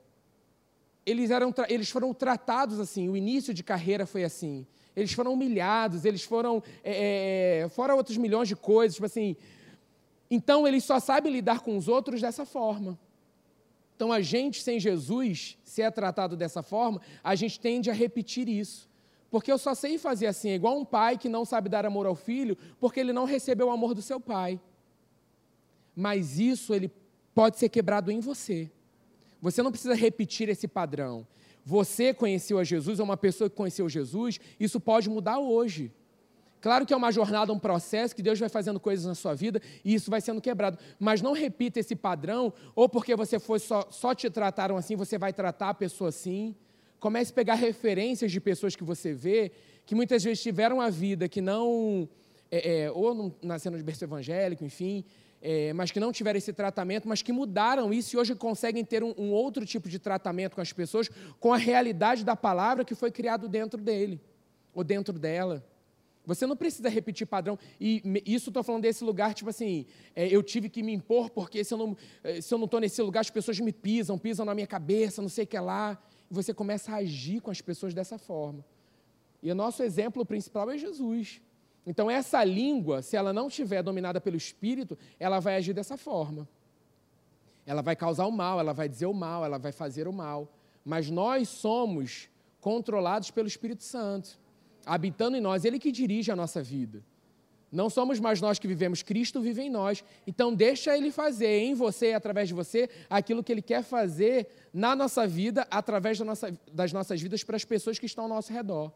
eles, 1.07 1.31
eram, 1.31 1.55
eles 1.69 1.91
foram 1.91 2.13
tratados 2.13 2.81
assim, 2.81 3.09
o 3.09 3.17
início 3.17 3.55
de 3.55 3.63
carreira 3.63 4.05
foi 4.05 4.25
assim. 4.25 4.67
Eles 4.97 5.13
foram 5.13 5.33
humilhados, 5.33 6.05
eles 6.05 6.25
foram. 6.25 6.61
É, 6.83 7.63
é, 7.63 7.69
fora 7.69 7.95
outros 7.95 8.17
milhões 8.17 8.49
de 8.49 8.57
coisas, 8.57 8.97
tipo 8.97 9.07
assim. 9.07 9.37
Então, 10.29 10.67
eles 10.67 10.83
só 10.83 10.99
sabem 10.99 11.33
lidar 11.33 11.61
com 11.61 11.77
os 11.77 11.87
outros 11.87 12.21
dessa 12.21 12.45
forma. 12.45 12.99
Então, 13.99 14.13
a 14.13 14.21
gente 14.21 14.63
sem 14.63 14.79
Jesus, 14.79 15.59
se 15.65 15.83
é 15.83 15.91
tratado 15.91 16.37
dessa 16.37 16.63
forma, 16.63 17.03
a 17.23 17.35
gente 17.35 17.59
tende 17.59 17.91
a 17.91 17.93
repetir 17.93 18.49
isso. 18.49 18.89
Porque 19.29 19.51
eu 19.51 19.59
só 19.59 19.75
sei 19.75 19.99
fazer 19.99 20.29
assim, 20.29 20.51
é 20.51 20.55
igual 20.55 20.79
um 20.79 20.85
pai 20.85 21.19
que 21.19 21.29
não 21.29 21.45
sabe 21.45 21.69
dar 21.69 21.85
amor 21.85 22.07
ao 22.07 22.15
filho, 22.15 22.57
porque 22.81 23.01
ele 23.01 23.13
não 23.13 23.25
recebeu 23.25 23.67
o 23.67 23.71
amor 23.71 23.93
do 23.93 24.01
seu 24.01 24.21
pai 24.21 24.59
mas 26.01 26.39
isso 26.39 26.73
ele 26.73 26.93
pode 27.35 27.59
ser 27.59 27.69
quebrado 27.69 28.13
em 28.13 28.21
você. 28.21 28.71
Você 29.43 29.65
não 29.65 29.73
precisa 29.73 29.97
repetir 29.97 30.49
esse 30.49 30.69
padrão. 30.69 31.27
Você 31.65 32.15
conheceu 32.15 32.57
a 32.57 32.63
Jesus, 32.63 33.01
é 33.01 33.03
uma 33.03 33.17
pessoa 33.17 33.51
que 33.51 33.57
conheceu 33.57 33.89
Jesus, 33.89 34.39
isso 34.61 34.79
pode 34.79 35.11
mudar 35.11 35.41
hoje. 35.41 35.93
Claro 36.61 36.85
que 36.85 36.93
é 36.93 36.97
uma 36.97 37.13
jornada, 37.13 37.53
um 37.53 37.59
processo, 37.59 38.15
que 38.15 38.23
Deus 38.23 38.39
vai 38.39 38.49
fazendo 38.49 38.81
coisas 38.81 39.07
na 39.07 39.15
sua 39.15 39.35
vida 39.35 39.61
e 39.85 39.95
isso 39.95 40.11
vai 40.11 40.21
sendo 40.21 40.41
quebrado. 40.41 40.79
Mas 40.99 41.23
não 41.23 41.33
repita 41.33 41.79
esse 41.79 41.95
padrão, 41.95 42.53
ou 42.75 42.89
porque 42.89 43.15
você 43.15 43.39
foi 43.39 43.59
só, 43.59 43.87
só 43.91 44.15
te 44.15 44.29
trataram 44.29 44.77
assim, 44.77 44.97
você 44.97 45.17
vai 45.17 45.33
tratar 45.33 45.71
a 45.71 45.75
pessoa 45.75 46.09
assim. 46.09 46.55
Comece 46.99 47.31
a 47.31 47.35
pegar 47.35 47.55
referências 47.55 48.33
de 48.33 48.41
pessoas 48.41 48.75
que 48.75 48.83
você 48.83 49.13
vê, 49.13 49.53
que 49.87 49.95
muitas 49.95 50.23
vezes 50.25 50.43
tiveram 50.43 50.81
a 50.81 50.91
vida 50.91 51.29
que 51.29 51.41
não. 51.41 52.09
É, 52.51 52.85
é, 52.85 52.91
ou 52.91 53.15
não 53.43 53.57
de 53.57 53.83
berço 53.83 54.03
evangélico, 54.03 54.65
enfim, 54.65 55.05
é, 55.41 55.73
mas 55.75 55.91
que 55.91 56.01
não 56.01 56.11
tiveram 56.11 56.39
esse 56.39 56.53
tratamento, 56.53 57.07
mas 57.07 57.23
que 57.23 57.31
mudaram 57.31 57.93
isso 57.93 58.17
e 58.17 58.19
hoje 58.19 58.35
conseguem 58.35 58.85
ter 58.85 59.05
um, 59.05 59.15
um, 59.19 59.31
outro 59.31 59.65
tipo 59.65 59.89
de 59.89 59.99
tratamento 59.99 60.55
com 60.55 60.61
as 60.61 60.73
pessoas, 60.73 61.11
com 61.39 61.53
a 61.53 61.59
realidade 61.59 62.25
da 62.25 62.35
palavra 62.35 62.85
que 62.85 62.95
foi 62.95 63.11
criado 63.11 63.49
dentro 63.49 63.81
dele, 63.81 64.19
ou 64.75 64.83
dentro 64.83 65.19
dela. 65.19 65.63
Você 66.29 66.47
não 66.47 66.55
precisa 66.55 66.91
repetir 66.91 67.27
padrão. 67.27 67.59
E 67.81 68.03
isso 68.27 68.51
estou 68.51 68.63
falando 68.63 68.83
desse 68.83 69.03
lugar, 69.03 69.33
tipo 69.33 69.49
assim, 69.49 69.87
é, 70.15 70.29
eu 70.29 70.43
tive 70.43 70.69
que 70.69 70.83
me 70.83 70.93
impor, 70.93 71.31
porque 71.31 71.65
se 71.65 71.73
eu 71.73 71.79
não 71.79 71.97
é, 72.23 72.37
estou 72.37 72.81
nesse 72.81 73.01
lugar, 73.01 73.21
as 73.21 73.31
pessoas 73.31 73.59
me 73.61 73.73
pisam, 73.73 74.19
pisam 74.19 74.45
na 74.45 74.55
minha 74.55 74.67
cabeça, 74.67 75.23
não 75.23 75.31
sei 75.31 75.45
o 75.45 75.47
que 75.47 75.59
lá. 75.59 75.99
E 76.31 76.35
você 76.35 76.53
começa 76.53 76.93
a 76.93 76.97
agir 76.97 77.41
com 77.41 77.51
as 77.51 77.63
pessoas 77.63 77.95
dessa 77.95 78.19
forma. 78.19 78.63
E 79.43 79.51
o 79.51 79.55
nosso 79.55 79.83
exemplo 79.83 80.23
principal 80.27 80.71
é 80.71 80.77
Jesus. 80.77 81.41
Então, 81.87 82.11
essa 82.11 82.45
língua, 82.45 83.01
se 83.01 83.17
ela 83.17 83.33
não 83.33 83.49
estiver 83.49 83.83
dominada 83.83 84.21
pelo 84.21 84.37
Espírito, 84.37 84.99
ela 85.19 85.41
vai 85.41 85.57
agir 85.57 85.73
dessa 85.73 85.97
forma. 85.97 86.47
Ela 87.65 87.81
vai 87.81 87.97
causar 87.97 88.27
o 88.27 88.31
mal, 88.31 88.61
ela 88.61 88.75
vai 88.75 88.87
dizer 88.87 89.07
o 89.07 89.15
mal, 89.15 89.47
ela 89.47 89.57
vai 89.57 89.73
fazer 89.73 90.07
o 90.07 90.13
mal. 90.13 90.53
Mas 90.85 91.09
nós 91.09 91.49
somos 91.49 92.29
controlados 92.61 93.31
pelo 93.31 93.49
Espírito 93.49 93.83
Santo, 93.83 94.39
habitando 94.89 95.37
em 95.37 95.41
nós, 95.41 95.65
ele 95.65 95.79
que 95.79 95.93
dirige 95.93 96.31
a 96.31 96.37
nossa 96.37 96.63
vida. 96.63 97.03
Não 97.71 97.91
somos 97.91 98.19
mais 98.19 98.41
nós 98.41 98.59
que 98.59 98.67
vivemos, 98.67 99.03
Cristo 99.03 99.41
vive 99.41 99.63
em 99.63 99.71
nós. 99.71 100.03
Então, 100.27 100.55
deixa 100.55 100.97
Ele 100.97 101.11
fazer 101.11 101.59
em 101.59 101.75
você 101.75 102.11
e 102.11 102.15
através 102.15 102.49
de 102.49 102.55
você 102.55 102.89
aquilo 103.11 103.45
que 103.45 103.53
Ele 103.53 103.61
quer 103.61 103.83
fazer 103.83 104.49
na 104.73 104.97
nossa 104.97 105.27
vida, 105.27 105.67
através 105.71 106.19
da 106.19 106.25
nossa, 106.25 106.59
das 106.73 106.93
nossas 106.93 107.21
vidas, 107.21 107.45
para 107.45 107.57
as 107.57 107.65
pessoas 107.67 107.99
que 107.99 108.07
estão 108.07 108.25
ao 108.25 108.31
nosso 108.31 108.53
redor. 108.53 108.91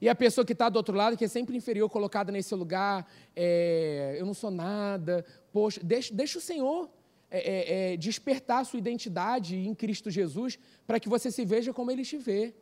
E 0.00 0.08
a 0.08 0.14
pessoa 0.14 0.44
que 0.44 0.52
está 0.52 0.68
do 0.68 0.76
outro 0.76 0.96
lado, 0.96 1.16
que 1.16 1.24
é 1.24 1.28
sempre 1.28 1.56
inferior, 1.56 1.88
colocada 1.90 2.30
nesse 2.30 2.54
lugar, 2.54 3.10
é, 3.34 4.16
eu 4.18 4.26
não 4.26 4.34
sou 4.34 4.50
nada, 4.50 5.24
poxa, 5.52 5.80
deixa, 5.82 6.14
deixa 6.14 6.38
o 6.38 6.40
Senhor 6.40 6.88
é, 7.30 7.38
é, 7.38 7.94
é 7.94 7.96
despertar 7.96 8.60
a 8.60 8.64
sua 8.64 8.78
identidade 8.78 9.56
em 9.56 9.74
Cristo 9.74 10.08
Jesus 10.08 10.58
para 10.86 11.00
que 11.00 11.08
você 11.08 11.30
se 11.32 11.44
veja 11.44 11.72
como 11.72 11.90
Ele 11.90 12.04
te 12.04 12.16
vê. 12.16 12.54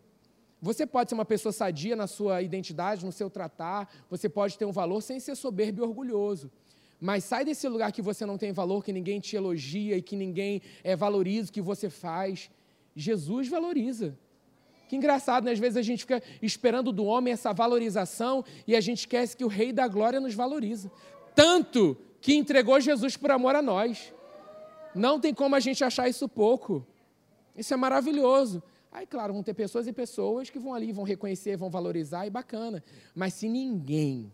Você 0.62 0.86
pode 0.86 1.10
ser 1.10 1.16
uma 1.16 1.24
pessoa 1.24 1.52
sadia 1.52 1.96
na 1.96 2.06
sua 2.06 2.40
identidade, 2.40 3.04
no 3.04 3.10
seu 3.10 3.28
tratar, 3.28 3.92
você 4.08 4.28
pode 4.28 4.56
ter 4.56 4.64
um 4.64 4.70
valor 4.70 5.00
sem 5.00 5.18
ser 5.18 5.34
soberbo 5.34 5.80
e 5.80 5.82
orgulhoso. 5.82 6.52
Mas 7.00 7.24
sai 7.24 7.44
desse 7.44 7.68
lugar 7.68 7.90
que 7.90 8.00
você 8.00 8.24
não 8.24 8.38
tem 8.38 8.52
valor, 8.52 8.84
que 8.84 8.92
ninguém 8.92 9.18
te 9.18 9.34
elogia 9.34 9.96
e 9.96 10.02
que 10.02 10.14
ninguém 10.14 10.62
é, 10.84 10.94
valoriza 10.94 11.50
o 11.50 11.52
que 11.52 11.60
você 11.60 11.90
faz. 11.90 12.48
Jesus 12.94 13.48
valoriza. 13.48 14.16
Que 14.88 14.94
engraçado, 14.94 15.44
né? 15.44 15.50
Às 15.50 15.58
vezes 15.58 15.76
a 15.76 15.82
gente 15.82 16.00
fica 16.00 16.22
esperando 16.40 16.92
do 16.92 17.04
homem 17.06 17.32
essa 17.32 17.52
valorização 17.52 18.44
e 18.64 18.76
a 18.76 18.80
gente 18.80 19.00
esquece 19.00 19.36
que 19.36 19.44
o 19.44 19.48
Rei 19.48 19.72
da 19.72 19.88
Glória 19.88 20.20
nos 20.20 20.34
valoriza. 20.34 20.92
Tanto 21.34 21.96
que 22.20 22.34
entregou 22.34 22.78
Jesus 22.80 23.16
por 23.16 23.32
amor 23.32 23.56
a 23.56 23.62
nós. 23.62 24.14
Não 24.94 25.18
tem 25.18 25.34
como 25.34 25.56
a 25.56 25.60
gente 25.60 25.82
achar 25.82 26.08
isso 26.08 26.28
pouco. 26.28 26.86
Isso 27.56 27.74
é 27.74 27.76
maravilhoso. 27.76 28.62
Aí, 28.92 29.06
claro, 29.06 29.32
vão 29.32 29.42
ter 29.42 29.54
pessoas 29.54 29.86
e 29.86 29.92
pessoas 29.92 30.50
que 30.50 30.58
vão 30.58 30.74
ali, 30.74 30.92
vão 30.92 31.02
reconhecer, 31.02 31.56
vão 31.56 31.70
valorizar, 31.70 32.26
e 32.26 32.30
bacana. 32.30 32.84
Mas 33.14 33.32
se 33.32 33.48
ninguém, 33.48 34.30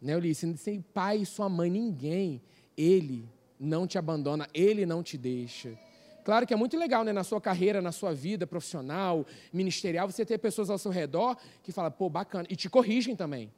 né, 0.00 0.14
Ulisses, 0.14 0.60
se 0.60 0.78
pai 0.92 1.18
e 1.18 1.26
sua 1.26 1.48
mãe, 1.48 1.70
ninguém, 1.70 2.42
ele 2.76 3.26
não 3.58 3.86
te 3.86 3.96
abandona, 3.96 4.46
ele 4.52 4.84
não 4.84 5.02
te 5.02 5.16
deixa. 5.16 5.78
Claro 6.24 6.46
que 6.46 6.52
é 6.52 6.56
muito 6.56 6.76
legal, 6.76 7.02
né, 7.04 7.12
na 7.12 7.24
sua 7.24 7.40
carreira, 7.40 7.80
na 7.80 7.90
sua 7.90 8.12
vida 8.12 8.46
profissional, 8.46 9.26
ministerial, 9.50 10.08
você 10.08 10.26
ter 10.26 10.38
pessoas 10.38 10.68
ao 10.68 10.78
seu 10.78 10.90
redor 10.90 11.36
que 11.62 11.72
falam, 11.72 11.90
pô, 11.90 12.10
bacana, 12.10 12.46
e 12.50 12.54
te 12.54 12.68
corrigem 12.68 13.16
também. 13.16 13.50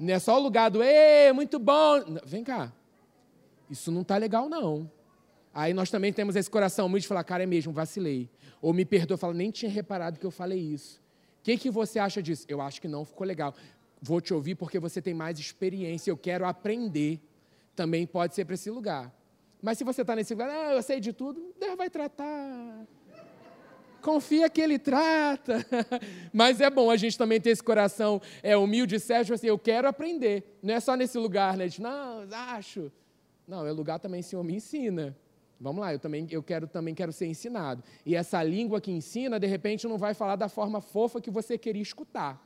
Não 0.00 0.14
é 0.14 0.18
só 0.18 0.38
o 0.38 0.42
lugar 0.42 0.70
do, 0.70 0.82
ê, 0.82 1.32
muito 1.32 1.58
bom. 1.58 2.18
Vem 2.24 2.42
cá, 2.42 2.72
isso 3.70 3.92
não 3.92 4.00
está 4.00 4.16
legal, 4.16 4.48
não. 4.48 4.90
Aí 5.54 5.74
nós 5.74 5.90
também 5.90 6.12
temos 6.12 6.34
esse 6.34 6.50
coração 6.50 6.88
muito 6.88 7.02
de 7.02 7.08
falar, 7.08 7.24
cara, 7.24 7.42
é 7.42 7.46
mesmo, 7.46 7.72
vacilei. 7.72 8.30
Ou 8.60 8.72
me 8.72 8.84
perdoa, 8.84 9.18
fala, 9.18 9.34
nem 9.34 9.50
tinha 9.50 9.70
reparado 9.70 10.18
que 10.18 10.24
eu 10.24 10.30
falei 10.30 10.58
isso. 10.58 11.00
O 11.40 11.44
que, 11.44 11.58
que 11.58 11.70
você 11.70 11.98
acha 11.98 12.22
disso? 12.22 12.46
Eu 12.48 12.60
acho 12.60 12.80
que 12.80 12.88
não 12.88 13.04
ficou 13.04 13.26
legal. 13.26 13.54
Vou 14.00 14.20
te 14.20 14.32
ouvir 14.32 14.54
porque 14.54 14.78
você 14.78 15.02
tem 15.02 15.12
mais 15.12 15.38
experiência, 15.38 16.10
eu 16.10 16.16
quero 16.16 16.46
aprender. 16.46 17.20
Também 17.74 18.06
pode 18.06 18.34
ser 18.34 18.44
para 18.44 18.54
esse 18.54 18.70
lugar. 18.70 19.12
Mas 19.60 19.78
se 19.78 19.84
você 19.84 20.02
está 20.02 20.16
nesse 20.16 20.32
lugar, 20.34 20.48
ah, 20.50 20.74
eu 20.74 20.82
sei 20.82 21.00
de 21.00 21.12
tudo, 21.12 21.54
Deus 21.58 21.76
vai 21.76 21.90
tratar. 21.90 22.86
Confia 24.02 24.50
que 24.50 24.60
Ele 24.60 24.78
trata. 24.78 25.64
Mas 26.32 26.60
é 26.60 26.68
bom 26.68 26.90
a 26.90 26.96
gente 26.96 27.16
também 27.16 27.40
ter 27.40 27.50
esse 27.50 27.62
coração 27.62 28.20
é, 28.42 28.56
humilde 28.56 28.96
e 28.96 29.00
sério, 29.00 29.24
tipo 29.24 29.34
assim, 29.34 29.46
eu 29.46 29.58
quero 29.58 29.86
aprender. 29.86 30.58
Não 30.60 30.74
é 30.74 30.80
só 30.80 30.96
nesse 30.96 31.16
lugar, 31.16 31.56
né? 31.56 31.68
De, 31.68 31.80
não, 31.80 32.26
acho. 32.30 32.90
Não, 33.46 33.64
é 33.64 33.70
lugar 33.70 34.00
também, 34.00 34.20
Senhor, 34.20 34.42
me 34.42 34.56
ensina. 34.56 35.16
Vamos 35.62 35.80
lá, 35.80 35.92
eu 35.92 35.98
também 36.00 36.26
eu 36.28 36.42
quero 36.42 36.66
também 36.66 36.92
quero 36.92 37.12
ser 37.12 37.26
ensinado. 37.26 37.84
E 38.04 38.16
essa 38.16 38.42
língua 38.42 38.80
que 38.80 38.90
ensina, 38.90 39.38
de 39.38 39.46
repente, 39.46 39.86
não 39.86 39.96
vai 39.96 40.12
falar 40.12 40.34
da 40.34 40.48
forma 40.48 40.80
fofa 40.80 41.20
que 41.20 41.30
você 41.30 41.56
queria 41.56 41.80
escutar. 41.80 42.44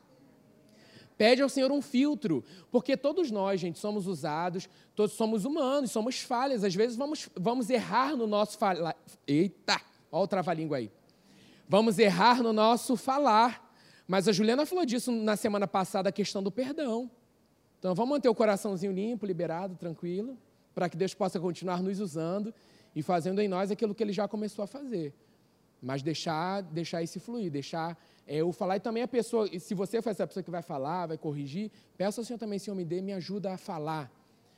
Pede 1.16 1.40
ao 1.40 1.48
Senhor 1.48 1.72
um 1.72 1.80
filtro, 1.80 2.44
porque 2.70 2.94
todos 2.94 3.30
nós, 3.30 3.58
gente, 3.58 3.78
somos 3.78 4.06
usados, 4.06 4.68
todos 4.94 5.16
somos 5.16 5.46
humanos, 5.46 5.90
somos 5.90 6.20
falhas. 6.20 6.62
Às 6.62 6.74
vezes 6.74 6.94
vamos, 6.94 7.26
vamos 7.34 7.70
errar 7.70 8.14
no 8.14 8.26
nosso 8.26 8.58
falar. 8.58 8.94
Eita, 9.26 9.80
olha 10.12 10.24
o 10.24 10.28
trava-língua 10.28 10.76
aí. 10.76 10.90
Vamos 11.66 11.98
errar 11.98 12.42
no 12.42 12.52
nosso 12.52 12.98
falar. 12.98 13.66
Mas 14.06 14.28
a 14.28 14.32
Juliana 14.32 14.66
falou 14.66 14.84
disso 14.84 15.10
na 15.10 15.36
semana 15.36 15.66
passada, 15.66 16.10
a 16.10 16.12
questão 16.12 16.42
do 16.42 16.52
perdão. 16.52 17.10
Então 17.78 17.94
vamos 17.94 18.10
manter 18.10 18.28
o 18.28 18.34
coraçãozinho 18.34 18.92
limpo, 18.92 19.24
liberado, 19.24 19.74
tranquilo, 19.74 20.36
para 20.74 20.86
que 20.86 20.98
Deus 20.98 21.14
possa 21.14 21.40
continuar 21.40 21.82
nos 21.82 21.98
usando 21.98 22.52
e 22.96 23.02
fazendo 23.02 23.42
em 23.42 23.46
nós 23.46 23.70
aquilo 23.70 23.94
que 23.94 24.02
ele 24.02 24.12
já 24.12 24.26
começou 24.26 24.62
a 24.62 24.66
fazer. 24.66 25.12
Mas 25.82 26.02
deixar, 26.02 26.62
deixar 26.62 27.02
esse 27.02 27.20
fluir, 27.20 27.50
deixar 27.50 27.96
é, 28.26 28.36
eu 28.36 28.50
falar. 28.50 28.76
E 28.76 28.80
também 28.80 29.02
a 29.02 29.08
pessoa, 29.08 29.46
se 29.60 29.74
você 29.74 30.00
for 30.00 30.08
essa 30.08 30.26
pessoa 30.26 30.42
que 30.42 30.50
vai 30.50 30.62
falar, 30.62 31.08
vai 31.08 31.18
corrigir, 31.18 31.70
peça 31.98 32.22
ao 32.22 32.24
Senhor 32.24 32.38
também, 32.38 32.58
Senhor, 32.58 32.74
me 32.74 32.86
dê, 32.86 33.02
me 33.02 33.12
ajuda 33.12 33.52
a 33.52 33.58
falar. 33.58 34.10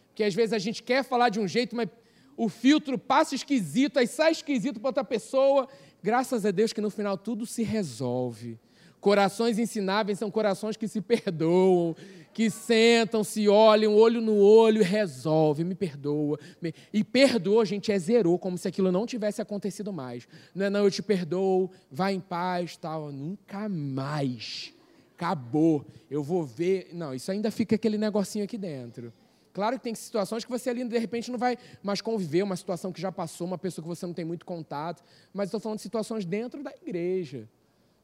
Porque 0.06 0.22
às 0.22 0.32
vezes 0.32 0.52
a 0.52 0.58
gente 0.58 0.84
quer 0.84 1.02
falar 1.02 1.30
de 1.30 1.40
um 1.40 1.48
jeito, 1.48 1.74
mas 1.74 1.88
o 2.36 2.48
filtro 2.48 2.96
passa 2.96 3.34
esquisito, 3.34 3.98
aí 3.98 4.06
sai 4.06 4.30
esquisito 4.30 4.78
para 4.78 4.90
outra 4.90 5.04
pessoa. 5.04 5.68
Graças 6.00 6.46
a 6.46 6.52
Deus 6.52 6.72
que 6.72 6.80
no 6.80 6.90
final 6.90 7.18
tudo 7.18 7.44
se 7.44 7.64
resolve. 7.64 8.56
Corações 9.00 9.58
ensináveis 9.58 10.18
são 10.18 10.30
corações 10.30 10.76
que 10.76 10.88
se 10.88 11.00
perdoam, 11.00 11.94
que 12.32 12.50
sentam, 12.50 13.22
se 13.22 13.48
olham, 13.48 13.94
olho 13.94 14.20
no 14.20 14.36
olho, 14.36 14.82
resolve, 14.82 15.62
me 15.62 15.74
perdoa. 15.74 16.38
E 16.92 17.04
perdoa, 17.04 17.64
gente, 17.64 17.92
é 17.92 17.98
zerou, 17.98 18.38
como 18.38 18.58
se 18.58 18.66
aquilo 18.66 18.90
não 18.90 19.06
tivesse 19.06 19.40
acontecido 19.40 19.92
mais. 19.92 20.26
Não 20.54 20.66
é, 20.66 20.70
não, 20.70 20.84
eu 20.84 20.90
te 20.90 21.02
perdoo, 21.02 21.70
vai 21.90 22.14
em 22.14 22.20
paz, 22.20 22.76
tal. 22.76 23.12
Nunca 23.12 23.68
mais. 23.68 24.72
Acabou. 25.16 25.86
Eu 26.10 26.22
vou 26.22 26.44
ver. 26.44 26.90
Não, 26.92 27.14
isso 27.14 27.30
ainda 27.30 27.50
fica 27.50 27.76
aquele 27.76 27.98
negocinho 27.98 28.44
aqui 28.44 28.58
dentro. 28.58 29.12
Claro 29.52 29.76
que 29.76 29.82
tem 29.82 29.94
situações 29.94 30.44
que 30.44 30.50
você 30.50 30.70
ali, 30.70 30.84
de 30.84 30.98
repente, 30.98 31.30
não 31.30 31.38
vai 31.38 31.56
mais 31.82 32.00
conviver, 32.00 32.42
uma 32.42 32.54
situação 32.56 32.92
que 32.92 33.00
já 33.00 33.10
passou, 33.10 33.46
uma 33.46 33.58
pessoa 33.58 33.82
que 33.82 33.88
você 33.88 34.06
não 34.06 34.14
tem 34.14 34.24
muito 34.24 34.44
contato, 34.46 35.02
mas 35.32 35.48
estou 35.48 35.58
falando 35.58 35.78
de 35.78 35.82
situações 35.82 36.24
dentro 36.24 36.62
da 36.62 36.72
igreja 36.82 37.48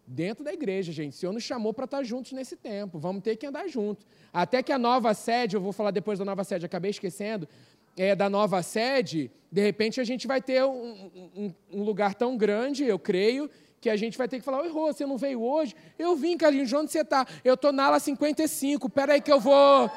dentro 0.06 0.44
da 0.44 0.52
igreja, 0.52 0.92
gente. 0.92 1.12
O 1.12 1.16
Senhor 1.16 1.32
nos 1.32 1.42
chamou 1.42 1.72
para 1.72 1.84
estar 1.84 2.02
juntos 2.02 2.32
nesse 2.32 2.56
tempo. 2.56 2.98
Vamos 2.98 3.22
ter 3.22 3.36
que 3.36 3.46
andar 3.46 3.68
juntos. 3.68 4.06
Até 4.32 4.62
que 4.62 4.72
a 4.72 4.78
nova 4.78 5.14
sede, 5.14 5.56
eu 5.56 5.60
vou 5.60 5.72
falar 5.72 5.90
depois 5.90 6.18
da 6.18 6.24
nova 6.24 6.44
sede, 6.44 6.66
acabei 6.66 6.90
esquecendo, 6.90 7.48
é, 7.96 8.14
da 8.14 8.28
nova 8.28 8.62
sede, 8.62 9.30
de 9.50 9.62
repente 9.62 10.00
a 10.00 10.04
gente 10.04 10.26
vai 10.26 10.42
ter 10.42 10.64
um, 10.64 11.10
um, 11.36 11.54
um 11.72 11.82
lugar 11.82 12.14
tão 12.14 12.36
grande, 12.36 12.84
eu 12.84 12.98
creio, 12.98 13.48
que 13.80 13.90
a 13.90 13.96
gente 13.96 14.16
vai 14.16 14.26
ter 14.26 14.38
que 14.38 14.44
falar, 14.44 14.62
oi, 14.62 14.70
Rô, 14.70 14.86
você 14.86 15.04
não 15.04 15.18
veio 15.18 15.42
hoje? 15.42 15.76
Eu 15.98 16.16
vim, 16.16 16.38
Carlinhos, 16.38 16.72
onde 16.72 16.90
você 16.90 17.00
está? 17.00 17.26
Eu 17.44 17.52
estou 17.52 17.70
na 17.70 17.84
ala 17.84 18.00
55, 18.00 18.86
espera 18.86 19.12
aí 19.12 19.20
que 19.20 19.30
eu 19.30 19.38
vou... 19.38 19.90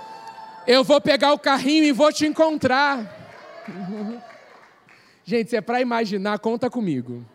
Eu 0.67 0.83
vou 0.83 0.99
pegar 0.99 1.31
o 1.31 1.39
carrinho 1.39 1.85
e 1.85 1.93
vou 1.93 2.11
te 2.11 2.25
encontrar. 2.25 2.99
gente, 5.23 5.49
se 5.49 5.55
é 5.55 5.61
para 5.61 5.79
imaginar, 5.79 6.37
conta 6.39 6.69
comigo. 6.69 7.25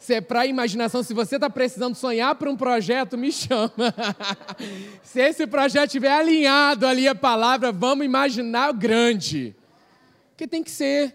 Se 0.00 0.14
é 0.14 0.20
para 0.22 0.46
imaginação, 0.46 1.02
se 1.02 1.12
você 1.12 1.34
está 1.34 1.50
precisando 1.50 1.94
sonhar 1.94 2.34
para 2.34 2.50
um 2.50 2.56
projeto, 2.56 3.18
me 3.18 3.30
chama. 3.30 3.70
se 5.04 5.20
esse 5.20 5.46
projeto 5.46 5.88
estiver 5.88 6.10
alinhado 6.10 6.86
ali 6.86 7.06
a 7.06 7.14
palavra, 7.14 7.70
vamos 7.70 8.06
imaginar 8.06 8.72
grande. 8.72 9.54
Que 10.38 10.48
tem 10.48 10.64
que 10.64 10.70
ser. 10.70 11.14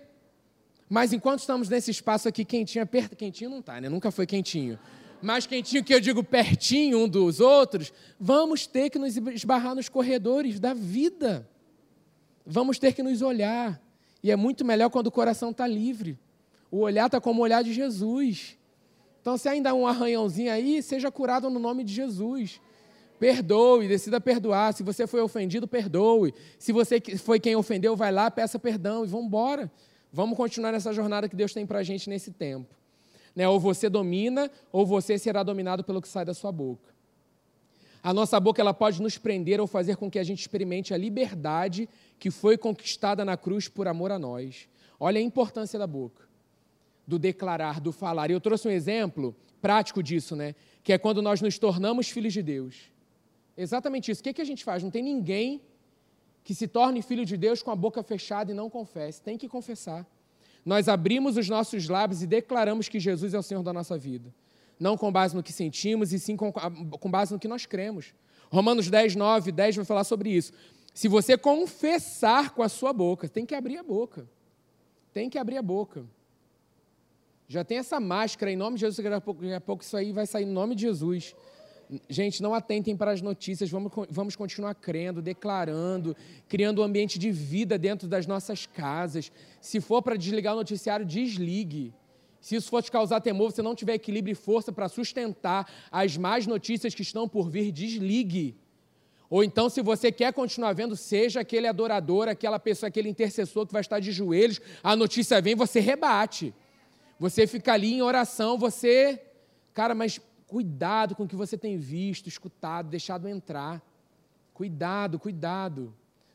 Mas 0.87 1.11
enquanto 1.11 1.39
estamos 1.39 1.67
nesse 1.67 1.89
espaço 1.89 2.27
aqui 2.27 2.45
quentinho, 2.45 2.83
é 2.83 2.85
perto, 2.85 3.15
quentinho 3.15 3.49
não 3.49 3.57
está, 3.57 3.81
né? 3.81 3.89
Nunca 3.89 4.11
foi 4.11 4.27
quentinho. 4.27 4.77
Mas 5.19 5.47
quentinho 5.47 5.83
que 5.83 5.91
eu 5.91 5.99
digo 5.99 6.23
pertinho 6.23 6.99
um 6.99 7.09
dos 7.09 7.39
outros, 7.39 7.91
vamos 8.19 8.67
ter 8.67 8.91
que 8.91 8.99
nos 8.99 9.17
esbarrar 9.17 9.73
nos 9.73 9.89
corredores 9.89 10.59
da 10.59 10.75
vida. 10.75 11.49
Vamos 12.45 12.77
ter 12.77 12.93
que 12.93 13.01
nos 13.01 13.23
olhar. 13.23 13.81
E 14.21 14.29
é 14.29 14.35
muito 14.35 14.63
melhor 14.63 14.91
quando 14.91 15.07
o 15.07 15.11
coração 15.11 15.49
está 15.49 15.65
livre. 15.65 16.19
O 16.69 16.81
olhar 16.81 17.07
está 17.07 17.19
como 17.19 17.41
o 17.41 17.43
olhar 17.43 17.63
de 17.63 17.73
Jesus. 17.73 18.55
Então, 19.25 19.39
se 19.39 19.49
ainda 19.49 19.71
há 19.71 19.73
um 19.73 19.87
arranhãozinho 19.87 20.51
aí, 20.51 20.83
seja 20.83 21.09
curado 21.09 21.49
no 21.49 21.59
nome 21.59 21.83
de 21.83 21.91
Jesus. 21.91 22.61
Perdoe, 23.19 23.87
decida 23.87 24.21
perdoar. 24.21 24.71
Se 24.71 24.83
você 24.83 25.07
foi 25.07 25.19
ofendido, 25.19 25.67
perdoe. 25.67 26.31
Se 26.59 26.71
você 26.71 27.01
foi 27.17 27.39
quem 27.39 27.55
ofendeu, 27.55 27.95
vai 27.95 28.11
lá, 28.11 28.29
peça 28.29 28.59
perdão 28.59 29.03
e 29.03 29.07
vamos 29.07 29.25
embora. 29.25 29.71
Vamos 30.13 30.37
continuar 30.37 30.71
nessa 30.71 30.93
jornada 30.93 31.27
que 31.27 31.35
Deus 31.35 31.53
tem 31.53 31.65
para 31.65 31.79
a 31.79 31.83
gente 31.83 32.07
nesse 32.07 32.29
tempo. 32.29 32.75
Né? 33.35 33.49
Ou 33.49 33.59
você 33.59 33.89
domina, 33.89 34.51
ou 34.71 34.85
você 34.85 35.17
será 35.17 35.41
dominado 35.41 35.83
pelo 35.83 36.03
que 36.03 36.07
sai 36.07 36.23
da 36.23 36.35
sua 36.35 36.51
boca. 36.51 36.93
A 38.03 38.13
nossa 38.13 38.39
boca 38.39 38.61
ela 38.61 38.75
pode 38.75 39.01
nos 39.01 39.17
prender 39.17 39.59
ou 39.59 39.65
fazer 39.65 39.95
com 39.97 40.07
que 40.07 40.19
a 40.19 40.23
gente 40.23 40.41
experimente 40.41 40.93
a 40.93 40.97
liberdade 40.97 41.89
que 42.19 42.29
foi 42.29 42.59
conquistada 42.59 43.25
na 43.25 43.35
cruz 43.35 43.67
por 43.67 43.87
amor 43.87 44.11
a 44.11 44.19
nós. 44.19 44.69
Olha 44.99 45.17
a 45.17 45.23
importância 45.23 45.79
da 45.79 45.87
boca 45.87 46.24
do 47.07 47.19
declarar, 47.19 47.79
do 47.79 47.91
falar. 47.91 48.29
E 48.29 48.33
eu 48.33 48.41
trouxe 48.41 48.67
um 48.67 48.71
exemplo 48.71 49.35
prático 49.61 50.01
disso, 50.01 50.35
né? 50.35 50.55
Que 50.83 50.93
é 50.93 50.97
quando 50.97 51.21
nós 51.21 51.41
nos 51.41 51.57
tornamos 51.57 52.09
filhos 52.09 52.33
de 52.33 52.41
Deus. 52.41 52.91
Exatamente 53.57 54.11
isso. 54.11 54.21
O 54.21 54.23
que, 54.23 54.33
que 54.33 54.41
a 54.41 54.45
gente 54.45 54.63
faz? 54.63 54.83
Não 54.83 54.91
tem 54.91 55.03
ninguém 55.03 55.61
que 56.43 56.53
se 56.53 56.67
torne 56.67 57.01
filho 57.01 57.25
de 57.25 57.35
Deus 57.37 57.63
com 57.63 57.71
a 57.71 57.75
boca 57.75 58.03
fechada 58.03 58.51
e 58.51 58.55
não 58.55 58.69
confesse. 58.69 59.21
Tem 59.21 59.37
que 59.37 59.47
confessar. 59.47 60.05
Nós 60.63 60.87
abrimos 60.87 61.37
os 61.37 61.47
nossos 61.47 61.87
lábios 61.87 62.21
e 62.23 62.27
declaramos 62.27 62.89
que 62.89 62.99
Jesus 62.99 63.33
é 63.33 63.39
o 63.39 63.43
Senhor 63.43 63.63
da 63.63 63.71
nossa 63.71 63.97
vida. 63.97 64.33
Não 64.79 64.97
com 64.97 65.11
base 65.11 65.35
no 65.35 65.43
que 65.43 65.53
sentimos, 65.53 66.11
e 66.11 66.19
sim 66.19 66.35
com, 66.35 66.51
com 66.51 67.09
base 67.09 67.31
no 67.31 67.39
que 67.39 67.47
nós 67.47 67.65
cremos. 67.65 68.13
Romanos 68.51 68.89
10, 68.89 69.15
9, 69.15 69.51
10 69.51 69.77
vai 69.77 69.85
falar 69.85 70.03
sobre 70.03 70.29
isso. 70.29 70.51
Se 70.93 71.07
você 71.07 71.37
confessar 71.37 72.51
com 72.51 72.63
a 72.63 72.69
sua 72.69 72.93
boca, 72.93 73.27
tem 73.27 73.45
que 73.45 73.55
abrir 73.55 73.77
a 73.77 73.83
boca. 73.83 74.27
Tem 75.13 75.29
que 75.29 75.37
abrir 75.37 75.57
a 75.57 75.61
boca. 75.61 76.05
Já 77.47 77.63
tem 77.63 77.77
essa 77.77 77.99
máscara 77.99 78.51
em 78.51 78.55
nome 78.55 78.75
de 78.75 78.81
Jesus, 78.81 79.03
daqui 79.03 79.15
a 79.15 79.21
pouco, 79.21 79.41
daqui 79.41 79.53
a 79.53 79.61
pouco 79.61 79.83
isso 79.83 79.95
aí 79.95 80.11
vai 80.11 80.25
sair 80.25 80.43
em 80.45 80.51
nome 80.51 80.75
de 80.75 80.81
Jesus. 80.81 81.35
Gente, 82.09 82.41
não 82.41 82.55
atentem 82.55 82.97
para 82.97 83.11
as 83.11 83.21
notícias, 83.21 83.69
vamos, 83.69 83.91
vamos 84.09 84.35
continuar 84.35 84.73
crendo, 84.73 85.21
declarando, 85.21 86.15
criando 86.47 86.81
um 86.81 86.83
ambiente 86.83 87.19
de 87.19 87.31
vida 87.31 87.77
dentro 87.77 88.07
das 88.07 88.25
nossas 88.25 88.65
casas. 88.65 89.31
Se 89.61 89.79
for 89.79 90.01
para 90.01 90.15
desligar 90.15 90.53
o 90.53 90.57
noticiário, 90.57 91.05
desligue. 91.05 91.93
Se 92.41 92.55
isso 92.55 92.69
for 92.69 92.81
te 92.81 92.91
causar 92.91 93.21
temor, 93.21 93.51
você 93.51 93.61
não 93.61 93.75
tiver 93.75 93.93
equilíbrio 93.93 94.31
e 94.31 94.35
força 94.35 94.71
para 94.71 94.89
sustentar 94.89 95.71
as 95.91 96.17
más 96.17 96.47
notícias 96.47 96.95
que 96.95 97.03
estão 97.03 97.27
por 97.27 97.49
vir, 97.49 97.71
desligue. 97.71 98.55
Ou 99.29 99.43
então, 99.43 99.69
se 99.69 99.81
você 99.81 100.11
quer 100.11 100.33
continuar 100.33 100.73
vendo, 100.73 100.95
seja 100.95 101.39
aquele 101.39 101.67
adorador, 101.67 102.27
aquela 102.27 102.59
pessoa, 102.59 102.87
aquele 102.87 103.09
intercessor 103.09 103.65
que 103.65 103.73
vai 103.73 103.81
estar 103.81 103.99
de 103.99 104.11
joelhos, 104.11 104.61
a 104.83 104.95
notícia 104.95 105.41
vem, 105.41 105.55
você 105.55 105.79
rebate. 105.79 106.53
Você 107.19 107.47
fica 107.47 107.73
ali 107.73 107.93
em 107.93 108.01
oração, 108.01 108.57
você. 108.57 109.21
Cara, 109.73 109.95
mas 109.95 110.19
cuidado 110.47 111.15
com 111.15 111.23
o 111.23 111.27
que 111.27 111.35
você 111.35 111.57
tem 111.57 111.77
visto, 111.77 112.27
escutado, 112.27 112.89
deixado 112.89 113.27
entrar. 113.27 113.81
Cuidado, 114.53 115.19
cuidado. 115.19 115.93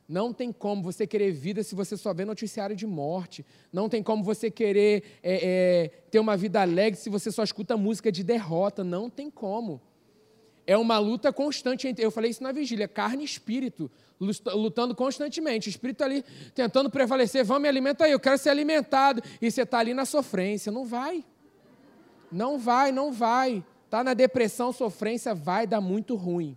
Não 0.08 0.32
tem 0.32 0.52
como 0.52 0.82
você 0.82 1.06
querer 1.06 1.30
vida 1.30 1.62
se 1.62 1.74
você 1.74 1.96
só 1.96 2.12
vê 2.12 2.24
noticiário 2.24 2.74
de 2.74 2.86
morte. 2.86 3.46
Não 3.72 3.88
tem 3.88 4.02
como 4.02 4.24
você 4.24 4.50
querer 4.50 5.04
é, 5.22 5.34
é, 5.42 5.88
ter 6.10 6.18
uma 6.18 6.36
vida 6.36 6.60
alegre 6.60 6.98
se 6.98 7.08
você 7.08 7.30
só 7.30 7.44
escuta 7.44 7.76
música 7.76 8.10
de 8.10 8.24
derrota. 8.24 8.82
Não 8.82 9.08
tem 9.08 9.30
como. 9.30 9.80
É 10.66 10.76
uma 10.76 10.98
luta 10.98 11.32
constante 11.32 11.88
entre. 11.88 12.04
Eu 12.04 12.10
falei 12.10 12.30
isso 12.30 12.42
na 12.42 12.52
vigília: 12.52 12.86
carne 12.86 13.22
e 13.22 13.24
espírito, 13.24 13.90
lutando 14.18 14.94
constantemente. 14.94 15.68
O 15.68 15.70
espírito 15.70 16.04
ali 16.04 16.24
tentando 16.54 16.90
prevalecer. 16.90 17.44
Vamos 17.44 17.62
me 17.62 17.68
alimentar 17.68 18.04
aí, 18.04 18.12
eu 18.12 18.20
quero 18.20 18.38
ser 18.38 18.50
alimentado. 18.50 19.22
E 19.40 19.50
você 19.50 19.62
está 19.62 19.78
ali 19.78 19.94
na 19.94 20.04
sofrência. 20.04 20.70
Não 20.70 20.84
vai. 20.84 21.24
Não 22.30 22.58
vai, 22.58 22.92
não 22.92 23.12
vai. 23.12 23.64
Está 23.84 24.04
na 24.04 24.14
depressão, 24.14 24.72
sofrência, 24.72 25.34
vai 25.34 25.66
dar 25.66 25.80
muito 25.80 26.14
ruim. 26.14 26.56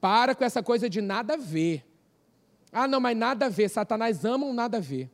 Para 0.00 0.34
com 0.34 0.44
essa 0.44 0.62
coisa 0.62 0.88
de 0.90 1.00
nada 1.00 1.34
a 1.34 1.36
ver. 1.38 1.82
Ah, 2.70 2.86
não, 2.86 3.00
mas 3.00 3.16
nada 3.16 3.46
a 3.46 3.48
ver. 3.48 3.70
Satanás 3.70 4.24
ama 4.24 4.44
um 4.44 4.52
nada 4.52 4.76
a 4.76 4.80
ver. 4.80 5.10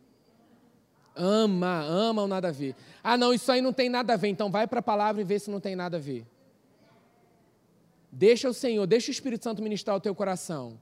Ama, 1.15 1.83
ama 1.85 2.25
um 2.25 2.27
nada 2.27 2.49
a 2.49 2.51
ver. 2.51 2.75
Ah, 3.05 3.17
não, 3.17 3.33
isso 3.33 3.53
aí 3.53 3.61
não 3.61 3.73
tem 3.73 3.89
nada 3.89 4.15
a 4.15 4.17
ver. 4.17 4.29
Então 4.29 4.51
vai 4.51 4.67
para 4.67 4.81
a 4.81 4.83
palavra 4.83 5.21
e 5.21 5.25
vê 5.25 5.39
se 5.39 5.51
não 5.51 5.61
tem 5.61 5.77
nada 5.77 5.97
a 5.99 6.01
ver. 6.01 6.27
Deixa 8.15 8.47
o 8.47 8.53
Senhor, 8.53 8.87
deixa 8.87 9.11
o 9.11 9.11
Espírito 9.11 9.43
Santo 9.43 9.63
ministrar 9.63 9.97
o 9.97 10.01
teu 10.01 10.15
coração. 10.15 10.79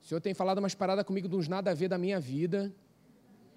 O 0.00 0.06
Senhor 0.06 0.20
tem 0.20 0.32
falado 0.32 0.58
umas 0.58 0.76
paradas 0.76 1.04
comigo 1.04 1.28
de 1.28 1.34
uns 1.34 1.48
nada 1.48 1.72
a 1.72 1.74
ver 1.74 1.88
da 1.88 1.98
minha 1.98 2.20
vida. 2.20 2.72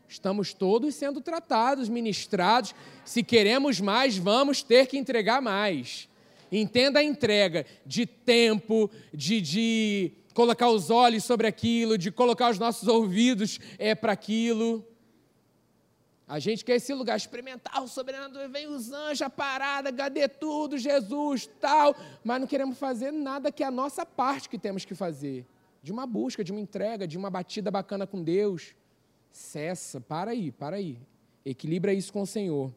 Estamos 0.07 0.53
todos 0.55 0.95
sendo 0.95 1.21
tratados, 1.21 1.87
ministrados. 1.87 2.73
Se 3.05 3.21
queremos 3.21 3.79
mais, 3.79 4.17
vamos 4.17 4.63
ter 4.63 4.87
que 4.87 4.97
entregar 4.97 5.39
mais. 5.39 6.09
Entenda 6.51 6.99
a 6.99 7.03
entrega 7.03 7.63
de 7.85 8.07
tempo, 8.07 8.89
de, 9.13 9.39
de 9.39 10.11
colocar 10.33 10.69
os 10.69 10.89
olhos 10.89 11.23
sobre 11.23 11.45
aquilo, 11.45 11.95
de 11.95 12.11
colocar 12.11 12.49
os 12.49 12.57
nossos 12.57 12.87
ouvidos 12.87 13.59
é, 13.77 13.93
para 13.93 14.13
aquilo. 14.13 14.83
A 16.27 16.39
gente 16.39 16.63
quer 16.63 16.75
esse 16.75 16.93
lugar, 16.93 17.17
experimentar 17.17 17.83
o 17.83 17.87
sobrenatural, 17.87 18.49
vem 18.49 18.67
os 18.67 18.91
anjos, 18.91 19.21
a 19.21 19.29
parada, 19.29 19.91
cadê 19.91 20.27
tudo, 20.27 20.77
Jesus, 20.77 21.49
tal, 21.59 21.95
mas 22.23 22.39
não 22.39 22.47
queremos 22.47 22.77
fazer 22.77 23.11
nada 23.11 23.51
que 23.51 23.61
é 23.61 23.65
a 23.65 23.71
nossa 23.71 24.05
parte 24.05 24.47
que 24.47 24.57
temos 24.57 24.85
que 24.85 24.95
fazer. 24.95 25.45
De 25.81 25.91
uma 25.91 26.07
busca, 26.07 26.43
de 26.43 26.51
uma 26.51 26.61
entrega, 26.61 27.05
de 27.05 27.17
uma 27.17 27.29
batida 27.29 27.69
bacana 27.69 28.07
com 28.07 28.23
Deus. 28.23 28.73
Cessa, 29.31 29.99
para 29.99 30.31
aí, 30.31 30.51
para 30.51 30.77
aí. 30.77 30.97
Equilibra 31.45 31.93
isso 31.93 32.13
com 32.13 32.21
o 32.21 32.27
Senhor. 32.27 32.73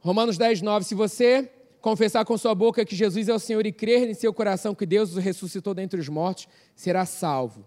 Romanos 0.00 0.36
10, 0.36 0.60
9. 0.60 0.84
Se 0.84 0.94
você 0.94 1.50
confessar 1.80 2.24
com 2.24 2.36
sua 2.36 2.54
boca 2.54 2.84
que 2.84 2.94
Jesus 2.94 3.28
é 3.28 3.34
o 3.34 3.38
Senhor 3.38 3.64
e 3.64 3.72
crer 3.72 4.08
em 4.08 4.14
seu 4.14 4.32
coração 4.34 4.74
que 4.74 4.84
Deus 4.84 5.16
o 5.16 5.20
ressuscitou 5.20 5.72
dentre 5.72 5.98
os 5.98 6.08
mortos, 6.08 6.48
será 6.74 7.06
salvo. 7.06 7.64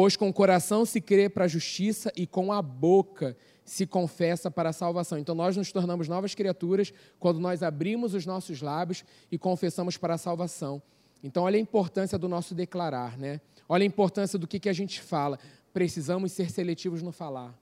Pois 0.00 0.16
com 0.16 0.28
o 0.28 0.32
coração 0.32 0.84
se 0.84 1.00
crê 1.00 1.28
para 1.28 1.46
a 1.46 1.48
justiça 1.48 2.12
e 2.14 2.24
com 2.24 2.52
a 2.52 2.62
boca 2.62 3.36
se 3.64 3.84
confessa 3.84 4.48
para 4.48 4.68
a 4.68 4.72
salvação. 4.72 5.18
Então 5.18 5.34
nós 5.34 5.56
nos 5.56 5.72
tornamos 5.72 6.06
novas 6.06 6.36
criaturas 6.36 6.94
quando 7.18 7.40
nós 7.40 7.64
abrimos 7.64 8.14
os 8.14 8.24
nossos 8.24 8.62
lábios 8.62 9.04
e 9.28 9.36
confessamos 9.36 9.96
para 9.96 10.14
a 10.14 10.16
salvação. 10.16 10.80
Então 11.20 11.42
olha 11.42 11.56
a 11.56 11.60
importância 11.60 12.16
do 12.16 12.28
nosso 12.28 12.54
declarar, 12.54 13.18
né? 13.18 13.40
Olha 13.68 13.82
a 13.82 13.86
importância 13.86 14.38
do 14.38 14.46
que, 14.46 14.60
que 14.60 14.68
a 14.68 14.72
gente 14.72 15.02
fala. 15.02 15.36
Precisamos 15.72 16.30
ser 16.30 16.48
seletivos 16.48 17.02
no 17.02 17.10
falar. 17.10 17.52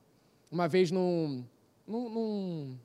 Uma 0.52 0.68
vez 0.68 0.90
num, 0.90 1.42
num, 1.86 2.10
num 2.10 2.78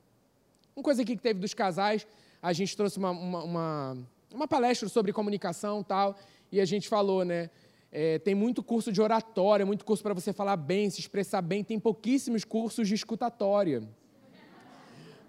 uma 0.74 0.82
coisa 0.82 1.02
aqui 1.02 1.14
que 1.14 1.22
teve 1.22 1.38
dos 1.38 1.52
casais, 1.52 2.06
a 2.40 2.54
gente 2.54 2.74
trouxe 2.74 2.96
uma, 2.96 3.10
uma, 3.10 3.44
uma, 3.44 3.98
uma 4.32 4.48
palestra 4.48 4.88
sobre 4.88 5.12
comunicação 5.12 5.82
tal, 5.82 6.16
e 6.50 6.58
a 6.58 6.64
gente 6.64 6.88
falou, 6.88 7.22
né? 7.22 7.50
É, 7.94 8.18
tem 8.18 8.34
muito 8.34 8.62
curso 8.62 8.90
de 8.90 9.02
oratória, 9.02 9.66
muito 9.66 9.84
curso 9.84 10.02
para 10.02 10.14
você 10.14 10.32
falar 10.32 10.56
bem, 10.56 10.88
se 10.88 10.98
expressar 10.98 11.42
bem, 11.42 11.62
tem 11.62 11.78
pouquíssimos 11.78 12.42
cursos 12.42 12.88
de 12.88 12.94
escutatória. 12.94 13.82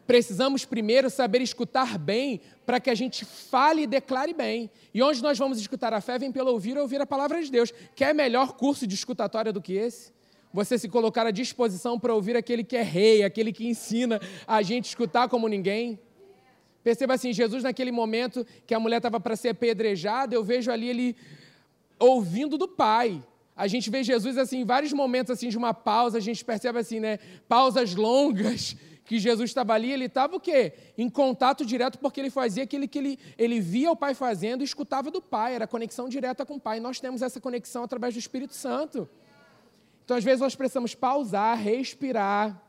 Precisamos 0.08 0.63
primeiro 0.63 1.10
saber 1.10 1.41
escutar 1.41 1.97
bem 1.97 2.39
para 2.65 2.80
que 2.80 2.89
a 2.89 2.95
gente 2.95 3.26
fale 3.26 3.84
e 3.84 3.88
declare 3.88 4.34
bem. 4.34 4.71
E 4.93 5.04
onde 5.04 5.21
nós 5.21 5.38
vamos 5.38 5.60
escutar 5.60 5.93
a 5.93 5.99
fé 5.99 6.17
vem 6.17 6.32
pelo 6.32 6.52
ouvir 6.52 6.78
ou 6.78 6.84
ouvir 6.84 7.02
a 7.02 7.06
palavra 7.06 7.41
de 7.43 7.52
Deus. 7.52 7.73
Quer 7.95 8.15
melhor 8.15 8.54
curso 8.54 8.88
de 8.88 8.95
escutatória 8.95 9.52
do 9.52 9.62
que 9.62 9.73
esse? 9.73 10.13
Você 10.54 10.78
se 10.78 10.88
colocar 10.88 11.26
à 11.28 11.32
disposição 11.32 11.99
para 11.99 12.13
ouvir 12.13 12.38
aquele 12.38 12.63
que 12.63 12.78
é 12.78 12.82
rei, 12.82 13.23
aquele 13.23 13.52
que 13.52 13.67
ensina 13.67 14.21
a 14.47 14.62
gente 14.62 14.86
escutar 14.86 15.28
como 15.28 15.49
ninguém. 15.49 15.99
Perceba 16.84 17.13
assim, 17.13 17.34
Jesus 17.34 17.63
naquele 17.63 17.91
momento 17.91 18.45
que 18.67 18.73
a 18.73 18.80
mulher 18.80 18.97
estava 18.97 19.19
para 19.19 19.36
ser 19.36 19.49
apedrejada, 19.49 20.36
eu 20.36 20.43
vejo 20.43 20.69
ali 20.69 20.89
ele 20.89 21.15
ouvindo 22.04 22.58
do 22.58 22.68
Pai. 22.68 23.24
A 23.56 23.68
gente 23.68 23.89
vê 23.89 24.04
Jesus 24.04 24.38
assim 24.38 24.62
em 24.62 24.66
vários 24.66 24.92
momentos 24.94 25.32
assim 25.32 25.50
de 25.50 25.58
uma 25.58 25.74
pausa, 25.74 26.18
a 26.18 26.22
gente 26.22 26.44
percebe 26.44 26.80
assim, 26.80 27.00
né, 27.00 27.20
pausas 27.48 27.94
longas 27.94 28.76
que 29.06 29.20
Jesus 29.20 29.50
estava 29.50 29.74
ali, 29.74 29.92
ele 29.92 30.06
estava 30.06 30.36
o 30.36 30.39
quê? 30.39 30.74
Em 30.98 31.10
contato 31.10 31.66
direto 31.66 32.00
porque 32.00 32.20
ele 32.20 32.30
fazia 32.30 32.63
aquilo 32.63 32.88
que 32.88 32.98
ele, 32.98 33.20
ele 33.38 33.60
via 33.60 33.92
o 33.92 33.96
Pai 33.96 34.13
fazendo 34.13 34.62
e 34.62 34.63
escutava 34.63 35.12
do 35.12 35.22
Pai, 35.22 35.56
era 35.56 35.68
conexão 35.68 36.10
direta 36.10 36.46
com 36.46 36.56
o 36.56 36.60
Pai. 36.60 36.80
Nós 36.80 37.00
temos 37.00 37.22
essa 37.22 37.39
conexão 37.39 37.84
através 37.84 38.13
do 38.13 38.20
Espírito 38.20 38.56
Santo. 38.56 39.08
Então, 40.04 40.18
às 40.18 40.24
vezes, 40.24 40.42
nós 40.42 40.56
precisamos 40.56 40.94
pausar, 40.96 41.58
respirar. 41.58 42.62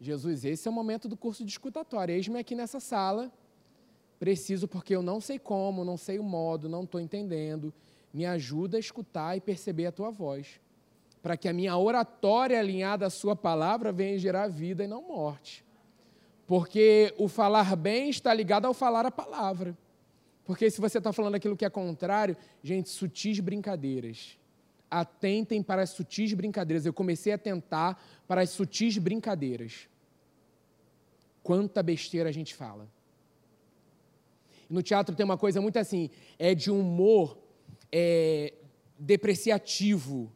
Jesus, 0.00 0.44
esse 0.44 0.66
é 0.66 0.70
o 0.70 0.74
momento 0.74 1.06
do 1.06 1.16
curso 1.16 1.44
de 1.44 1.50
escutatória. 1.52 2.12
Eis-me 2.12 2.38
aqui 2.38 2.54
nessa 2.54 2.80
sala. 2.80 3.30
Preciso, 4.18 4.66
porque 4.66 4.94
eu 4.94 5.02
não 5.02 5.20
sei 5.20 5.38
como, 5.38 5.84
não 5.84 5.96
sei 5.96 6.18
o 6.18 6.24
modo, 6.24 6.68
não 6.68 6.82
estou 6.82 7.00
entendendo 7.00 7.72
me 8.18 8.26
ajuda 8.26 8.78
a 8.78 8.80
escutar 8.80 9.36
e 9.36 9.40
perceber 9.40 9.86
a 9.86 9.92
tua 9.92 10.10
voz, 10.10 10.60
para 11.22 11.36
que 11.36 11.48
a 11.48 11.52
minha 11.52 11.76
oratória 11.78 12.58
alinhada 12.58 13.06
à 13.06 13.10
sua 13.10 13.36
palavra 13.36 13.92
venha 13.92 14.18
gerar 14.18 14.48
vida 14.48 14.82
e 14.82 14.88
não 14.88 15.06
morte. 15.06 15.64
Porque 16.44 17.14
o 17.16 17.28
falar 17.28 17.76
bem 17.76 18.10
está 18.10 18.34
ligado 18.34 18.64
ao 18.64 18.74
falar 18.74 19.06
a 19.06 19.10
palavra. 19.12 19.78
Porque 20.44 20.68
se 20.68 20.80
você 20.80 20.98
está 20.98 21.12
falando 21.12 21.36
aquilo 21.36 21.56
que 21.56 21.64
é 21.64 21.70
contrário, 21.70 22.36
gente, 22.60 22.88
sutis 22.88 23.38
brincadeiras. 23.38 24.36
Atentem 24.90 25.62
para 25.62 25.82
as 25.82 25.90
sutis 25.90 26.34
brincadeiras. 26.34 26.84
Eu 26.84 26.92
comecei 26.92 27.30
a 27.30 27.36
atentar 27.36 28.02
para 28.26 28.40
as 28.40 28.50
sutis 28.50 28.98
brincadeiras. 28.98 29.88
Quanta 31.40 31.84
besteira 31.84 32.30
a 32.30 32.32
gente 32.32 32.52
fala. 32.52 32.88
No 34.68 34.82
teatro 34.82 35.14
tem 35.14 35.22
uma 35.22 35.38
coisa 35.38 35.60
muito 35.60 35.78
assim, 35.78 36.10
é 36.36 36.52
de 36.52 36.68
humor 36.68 37.38
é, 37.92 38.54
depreciativo. 38.98 40.32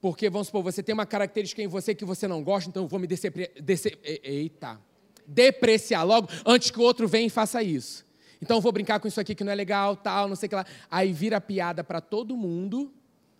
Porque, 0.00 0.28
vamos 0.28 0.48
supor, 0.48 0.62
você 0.62 0.82
tem 0.82 0.92
uma 0.92 1.06
característica 1.06 1.62
em 1.62 1.66
você 1.66 1.94
que 1.94 2.04
você 2.04 2.28
não 2.28 2.42
gosta, 2.44 2.68
então 2.68 2.82
eu 2.84 2.88
vou 2.88 3.00
me 3.00 3.06
depre... 3.06 3.50
Dece... 3.60 3.98
Eita. 4.02 4.80
depreciar 5.26 6.02
logo 6.02 6.28
antes 6.44 6.70
que 6.70 6.78
o 6.78 6.82
outro 6.82 7.08
venha 7.08 7.26
e 7.26 7.30
faça 7.30 7.62
isso. 7.62 8.04
Então 8.42 8.58
eu 8.58 8.60
vou 8.60 8.70
brincar 8.72 9.00
com 9.00 9.08
isso 9.08 9.18
aqui 9.18 9.34
que 9.34 9.42
não 9.42 9.52
é 9.52 9.54
legal, 9.54 9.96
tal, 9.96 10.28
não 10.28 10.36
sei 10.36 10.46
o 10.46 10.50
que 10.50 10.54
lá. 10.56 10.66
Aí 10.90 11.12
vira 11.12 11.40
piada 11.40 11.82
para 11.82 12.00
todo 12.00 12.36
mundo, 12.36 12.92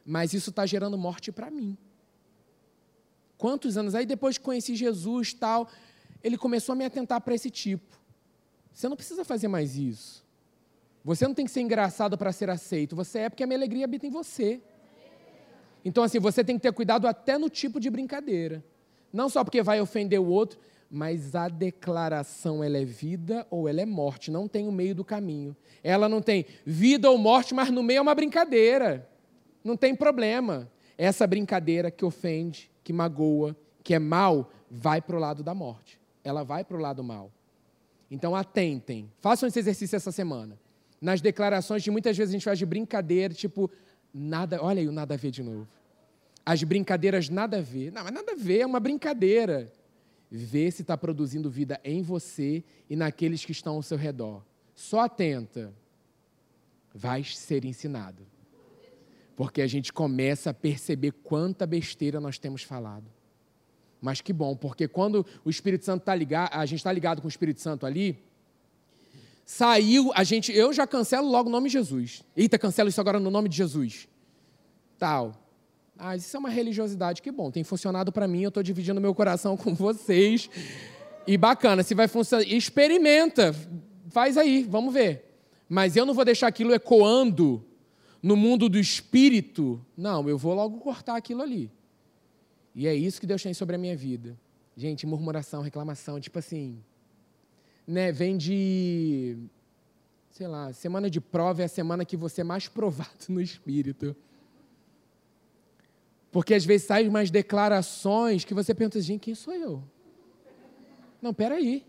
mas 0.06 0.32
isso 0.32 0.48
está 0.48 0.64
gerando 0.64 0.96
morte 0.96 1.30
para 1.30 1.50
mim. 1.50 1.76
Quantos 3.36 3.76
anos? 3.76 3.94
Aí 3.94 4.06
depois 4.06 4.38
que 4.38 4.44
conheci 4.44 4.74
Jesus, 4.74 5.34
tal, 5.34 5.68
ele 6.22 6.38
começou 6.38 6.72
a 6.72 6.76
me 6.76 6.86
atentar 6.86 7.20
para 7.20 7.34
esse 7.34 7.50
tipo. 7.50 8.00
Você 8.72 8.88
não 8.88 8.96
precisa 8.96 9.24
fazer 9.24 9.48
mais 9.48 9.76
isso. 9.76 10.23
Você 11.04 11.26
não 11.26 11.34
tem 11.34 11.44
que 11.44 11.50
ser 11.50 11.60
engraçado 11.60 12.16
para 12.16 12.32
ser 12.32 12.48
aceito. 12.48 12.96
Você 12.96 13.20
é 13.20 13.28
porque 13.28 13.44
a 13.44 13.46
minha 13.46 13.58
alegria 13.58 13.84
habita 13.84 14.06
em 14.06 14.10
você. 14.10 14.60
Então, 15.84 16.02
assim, 16.02 16.18
você 16.18 16.42
tem 16.42 16.56
que 16.56 16.62
ter 16.62 16.72
cuidado 16.72 17.06
até 17.06 17.36
no 17.36 17.50
tipo 17.50 17.78
de 17.78 17.90
brincadeira. 17.90 18.64
Não 19.12 19.28
só 19.28 19.44
porque 19.44 19.62
vai 19.62 19.80
ofender 19.82 20.18
o 20.18 20.26
outro, 20.26 20.58
mas 20.90 21.34
a 21.34 21.48
declaração 21.48 22.64
ela 22.64 22.78
é 22.78 22.84
vida 22.84 23.46
ou 23.50 23.68
ela 23.68 23.82
é 23.82 23.86
morte. 23.86 24.30
Não 24.30 24.48
tem 24.48 24.66
o 24.66 24.72
meio 24.72 24.94
do 24.94 25.04
caminho. 25.04 25.54
Ela 25.82 26.08
não 26.08 26.22
tem 26.22 26.46
vida 26.64 27.10
ou 27.10 27.18
morte, 27.18 27.52
mas 27.52 27.70
no 27.70 27.82
meio 27.82 27.98
é 27.98 28.00
uma 28.00 28.14
brincadeira. 28.14 29.06
Não 29.62 29.76
tem 29.76 29.94
problema. 29.94 30.70
Essa 30.96 31.26
brincadeira 31.26 31.90
que 31.90 32.04
ofende, 32.04 32.70
que 32.82 32.92
magoa, 32.92 33.54
que 33.82 33.92
é 33.92 33.98
mal, 33.98 34.50
vai 34.70 35.02
para 35.02 35.16
o 35.16 35.20
lado 35.20 35.42
da 35.42 35.54
morte. 35.54 36.00
Ela 36.22 36.42
vai 36.42 36.64
para 36.64 36.76
o 36.78 36.80
lado 36.80 37.04
mal. 37.04 37.30
Então 38.10 38.34
atentem. 38.34 39.12
Façam 39.20 39.46
esse 39.46 39.58
exercício 39.58 39.96
essa 39.96 40.10
semana. 40.10 40.58
Nas 41.04 41.20
declarações 41.20 41.82
de 41.82 41.90
muitas 41.90 42.16
vezes 42.16 42.32
a 42.32 42.36
gente 42.36 42.44
faz 42.44 42.58
de 42.58 42.64
brincadeira, 42.64 43.34
tipo, 43.34 43.70
nada, 44.10 44.62
olha 44.62 44.80
aí 44.80 44.88
o 44.88 44.92
nada 44.92 45.12
a 45.12 45.16
ver 45.18 45.30
de 45.30 45.42
novo. 45.42 45.68
As 46.46 46.62
brincadeiras 46.62 47.28
nada 47.28 47.58
a 47.58 47.60
ver. 47.60 47.92
Não, 47.92 48.02
mas 48.02 48.14
nada 48.14 48.32
a 48.32 48.34
ver, 48.34 48.60
é 48.60 48.66
uma 48.66 48.80
brincadeira. 48.80 49.70
Vê 50.30 50.70
se 50.70 50.80
está 50.80 50.96
produzindo 50.96 51.50
vida 51.50 51.78
em 51.84 52.00
você 52.00 52.64
e 52.88 52.96
naqueles 52.96 53.44
que 53.44 53.52
estão 53.52 53.74
ao 53.74 53.82
seu 53.82 53.98
redor. 53.98 54.42
Só 54.74 55.00
atenta. 55.00 55.74
Vai 56.94 57.22
ser 57.22 57.66
ensinado. 57.66 58.26
Porque 59.36 59.60
a 59.60 59.66
gente 59.66 59.92
começa 59.92 60.48
a 60.48 60.54
perceber 60.54 61.12
quanta 61.22 61.66
besteira 61.66 62.18
nós 62.18 62.38
temos 62.38 62.62
falado. 62.62 63.04
Mas 64.00 64.22
que 64.22 64.32
bom, 64.32 64.56
porque 64.56 64.88
quando 64.88 65.26
o 65.44 65.50
Espírito 65.50 65.84
Santo 65.84 66.00
está 66.00 66.14
ligado, 66.14 66.54
a 66.54 66.64
gente 66.64 66.78
está 66.78 66.90
ligado 66.90 67.20
com 67.20 67.26
o 67.26 67.30
Espírito 67.30 67.60
Santo 67.60 67.84
ali, 67.84 68.24
saiu, 69.44 70.10
a 70.14 70.24
gente, 70.24 70.52
eu 70.52 70.72
já 70.72 70.86
cancelo 70.86 71.28
logo 71.28 71.48
o 71.48 71.52
nome 71.52 71.68
de 71.68 71.74
Jesus. 71.74 72.24
Eita, 72.36 72.58
cancelo 72.58 72.88
isso 72.88 73.00
agora 73.00 73.20
no 73.20 73.30
nome 73.30 73.48
de 73.48 73.56
Jesus. 73.56 74.08
Tal. 74.98 75.34
Ah, 75.98 76.16
isso 76.16 76.36
é 76.36 76.40
uma 76.40 76.48
religiosidade 76.48 77.22
que 77.22 77.30
bom, 77.30 77.50
tem 77.50 77.62
funcionado 77.62 78.10
para 78.10 78.26
mim, 78.26 78.42
eu 78.42 78.48
estou 78.48 78.62
dividindo 78.62 79.00
meu 79.00 79.14
coração 79.14 79.56
com 79.58 79.74
vocês. 79.74 80.48
E 81.26 81.36
bacana, 81.36 81.82
se 81.82 81.94
vai 81.94 82.08
funcionar, 82.08 82.44
experimenta, 82.46 83.54
faz 84.08 84.36
aí, 84.36 84.62
vamos 84.62 84.92
ver. 84.92 85.24
Mas 85.68 85.96
eu 85.96 86.04
não 86.04 86.14
vou 86.14 86.24
deixar 86.24 86.46
aquilo 86.46 86.74
ecoando 86.74 87.64
no 88.22 88.36
mundo 88.36 88.68
do 88.68 88.78
espírito. 88.78 89.84
Não, 89.96 90.28
eu 90.28 90.36
vou 90.36 90.54
logo 90.54 90.78
cortar 90.78 91.16
aquilo 91.16 91.42
ali. 91.42 91.70
E 92.74 92.86
é 92.86 92.94
isso 92.94 93.20
que 93.20 93.26
Deus 93.26 93.42
tem 93.42 93.54
sobre 93.54 93.76
a 93.76 93.78
minha 93.78 93.96
vida. 93.96 94.36
Gente, 94.76 95.06
murmuração, 95.06 95.62
reclamação, 95.62 96.20
tipo 96.20 96.38
assim, 96.38 96.82
né, 97.86 98.12
vem 98.12 98.36
de 98.36 99.38
sei 100.34 100.48
lá, 100.48 100.72
semana 100.72 101.08
de 101.08 101.20
prova 101.20 101.62
é 101.62 101.66
a 101.66 101.68
semana 101.68 102.04
que 102.04 102.16
você 102.16 102.40
é 102.40 102.44
mais 102.44 102.66
provado 102.66 103.26
no 103.28 103.40
espírito. 103.40 104.16
Porque 106.32 106.54
às 106.54 106.64
vezes 106.64 106.88
saem 106.88 107.08
umas 107.08 107.30
declarações 107.30 108.44
que 108.44 108.52
você 108.52 108.74
pensa, 108.74 109.00
gente, 109.00 109.20
quem 109.20 109.34
sou 109.36 109.54
eu? 109.54 109.84
Não, 111.22 111.32
peraí. 111.32 111.86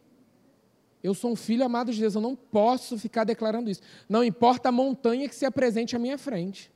Eu 1.01 1.15
sou 1.15 1.31
um 1.31 1.35
filho 1.35 1.65
amado 1.65 1.91
de 1.91 1.99
Deus, 1.99 2.13
eu 2.13 2.21
não 2.21 2.35
posso 2.35 2.99
ficar 2.99 3.23
declarando 3.23 3.67
isso. 3.67 3.81
Não 4.07 4.23
importa 4.23 4.69
a 4.69 4.71
montanha 4.71 5.27
que 5.27 5.33
se 5.33 5.45
apresente 5.45 5.95
à 5.95 5.99
minha 5.99 6.17
frente. 6.17 6.71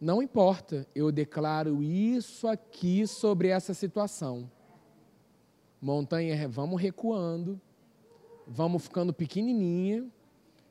Não 0.00 0.22
importa, 0.22 0.86
eu 0.94 1.12
declaro 1.12 1.82
isso 1.82 2.48
aqui 2.48 3.06
sobre 3.06 3.48
essa 3.48 3.74
situação. 3.74 4.50
Montanha, 5.80 6.48
vamos 6.48 6.80
recuando, 6.80 7.60
vamos 8.46 8.84
ficando 8.84 9.12
pequenininha, 9.12 10.06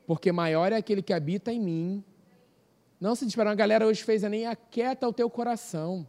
porque 0.06 0.32
maior 0.32 0.72
é 0.72 0.76
aquele 0.76 1.02
que 1.02 1.12
habita 1.12 1.52
em 1.52 1.60
mim 1.60 2.04
não 3.02 3.16
se 3.16 3.24
desesperar. 3.24 3.52
A 3.52 3.56
galera 3.56 3.84
hoje 3.84 4.04
fez 4.04 4.22
nem 4.22 4.46
aquieta 4.46 5.08
o 5.08 5.12
teu 5.12 5.28
coração. 5.28 6.06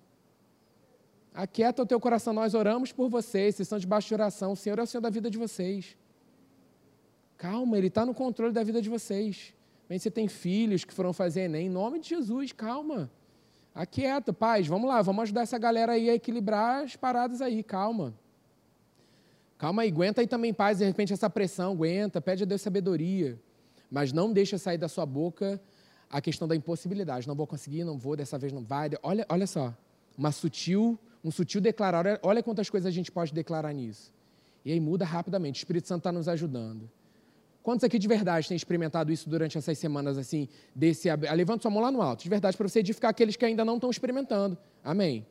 Aquieta 1.34 1.82
o 1.82 1.86
teu 1.88 1.99
coração. 1.99 2.34
Nós 2.34 2.54
oramos 2.54 2.91
por 2.91 3.10
vocês, 3.10 3.56
vocês 3.56 3.65
estão 3.65 3.80
debaixo 3.80 4.10
de 4.10 4.13
oração. 4.13 4.52
O 4.52 4.56
Senhor 4.56 4.78
é 4.78 4.84
o 4.84 4.86
Senhor 4.86 5.02
da 5.02 5.10
vida 5.10 5.28
de 5.28 5.39
vocês. 5.39 5.97
Calma, 7.36 7.80
Ele 7.80 7.88
está 7.88 8.06
no 8.06 8.13
controle 8.13 8.54
da 8.54 8.63
vida 8.63 8.80
de 8.80 8.89
vocês. 8.89 9.56
Bem, 9.89 9.97
você 9.97 10.12
tem 10.12 10.28
filhos 10.28 10.86
que 10.86 10.93
foram 10.93 11.12
fazer 11.12 11.41
Enem, 11.41 11.65
em 11.65 11.69
nome 11.69 11.99
de 11.99 12.10
Jesus, 12.10 12.52
calma. 12.52 13.10
Aquieta, 13.73 14.32
paz, 14.32 14.67
vamos 14.67 14.88
lá, 14.88 15.02
vamos 15.02 15.23
ajudar 15.23 15.41
essa 15.41 15.58
galera 15.58 15.93
aí 15.93 16.12
a 16.12 16.13
equilibrar 16.13 16.84
as 16.84 16.95
paradas 16.95 17.41
aí, 17.41 17.63
calma. 17.63 18.13
Calma 19.63 19.84
aí, 19.84 19.88
aguenta 19.88 20.19
aí 20.19 20.28
também, 20.28 20.54
paz, 20.54 20.80
de 20.80 20.84
repente 20.84 21.13
essa 21.13 21.30
pressão, 21.30 21.71
aguenta, 21.71 22.19
pede 22.19 22.43
a 22.43 22.45
Deus 22.45 22.62
sabedoria. 22.62 23.39
Mas 23.89 24.12
não 24.12 24.34
deixa 24.34 24.58
sair 24.58 24.78
da 24.78 24.89
sua 24.89 25.06
boca 25.06 25.58
a 26.10 26.19
questão 26.19 26.45
da 26.45 26.54
impossibilidade. 26.54 27.26
Não 27.26 27.34
vou 27.34 27.47
conseguir, 27.47 27.86
não 27.86 27.97
vou, 27.97 28.17
dessa 28.17 28.38
vez 28.38 28.52
não 28.52 28.62
vai. 28.62 28.89
Olha, 29.02 29.26
olha 29.30 29.47
só, 29.47 29.73
uma 30.17 30.34
sutil, 30.34 30.99
um 31.23 31.32
sutil 31.32 31.62
declarar. 31.62 32.19
Olha 32.23 32.43
quantas 32.43 32.69
coisas 32.69 32.86
a 32.86 32.91
gente 32.91 33.10
pode 33.10 33.34
declarar 33.34 33.71
nisso. 33.71 34.13
E 34.65 34.71
aí 34.73 34.82
muda 34.82 35.06
rapidamente. 35.06 35.56
O 35.56 35.62
Espírito 35.62 35.88
Santo 35.88 35.99
está 35.99 36.12
nos 36.12 36.28
ajudando. 36.28 36.91
Quantos 37.62 37.86
aqui 37.86 37.97
de 37.97 38.06
verdade 38.10 38.49
têm 38.49 38.58
experimentado 38.58 39.13
isso 39.13 39.30
durante 39.30 39.58
essas 39.58 39.78
semanas, 39.78 40.17
assim, 40.17 40.49
desse... 40.76 41.08
Levanta 41.15 41.62
sua 41.62 41.71
mão 41.71 41.82
lá 41.82 41.89
no 41.89 42.02
alto, 42.02 42.21
de 42.21 42.30
verdade, 42.30 42.58
para 42.58 42.67
você 42.67 42.80
edificar 42.80 43.12
aqueles 43.12 43.38
que 43.38 43.45
ainda 43.45 43.63
não 43.63 43.76
estão 43.76 43.89
experimentando. 43.89 44.58
Amém? 44.84 45.26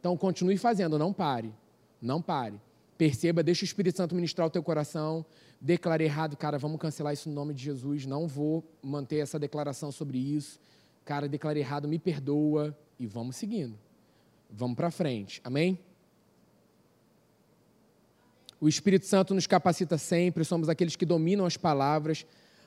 Então, 0.00 0.16
continue 0.16 0.58
fazendo, 0.58 0.98
não 0.98 1.12
pare. 1.12 1.54
Não 2.02 2.20
pare. 2.20 2.60
Perceba, 2.96 3.42
deixa 3.42 3.62
o 3.62 3.66
Espírito 3.66 3.96
Santo 3.96 4.14
ministrar 4.14 4.46
o 4.46 4.50
teu 4.50 4.62
coração 4.62 5.24
declarei 5.60 6.06
errado, 6.06 6.36
cara, 6.36 6.58
vamos 6.58 6.80
cancelar 6.80 7.12
isso 7.12 7.28
no 7.28 7.34
nome 7.34 7.54
de 7.54 7.62
Jesus, 7.64 8.06
não 8.06 8.28
vou 8.28 8.64
manter 8.82 9.16
essa 9.16 9.38
declaração 9.38 9.90
sobre 9.90 10.18
isso. 10.18 10.58
Cara, 11.04 11.28
declarei 11.28 11.62
errado, 11.62 11.88
me 11.88 11.98
perdoa 11.98 12.76
e 12.98 13.06
vamos 13.06 13.36
seguindo. 13.36 13.76
Vamos 14.50 14.76
para 14.76 14.90
frente. 14.90 15.40
Amém? 15.42 15.78
O 18.60 18.68
Espírito 18.68 19.06
Santo 19.06 19.34
nos 19.34 19.46
capacita 19.46 19.98
sempre, 19.98 20.44
somos 20.44 20.68
aqueles 20.68 20.96
que 20.96 21.04
dominam 21.04 21.44
as 21.44 21.56
palavras 21.56 22.24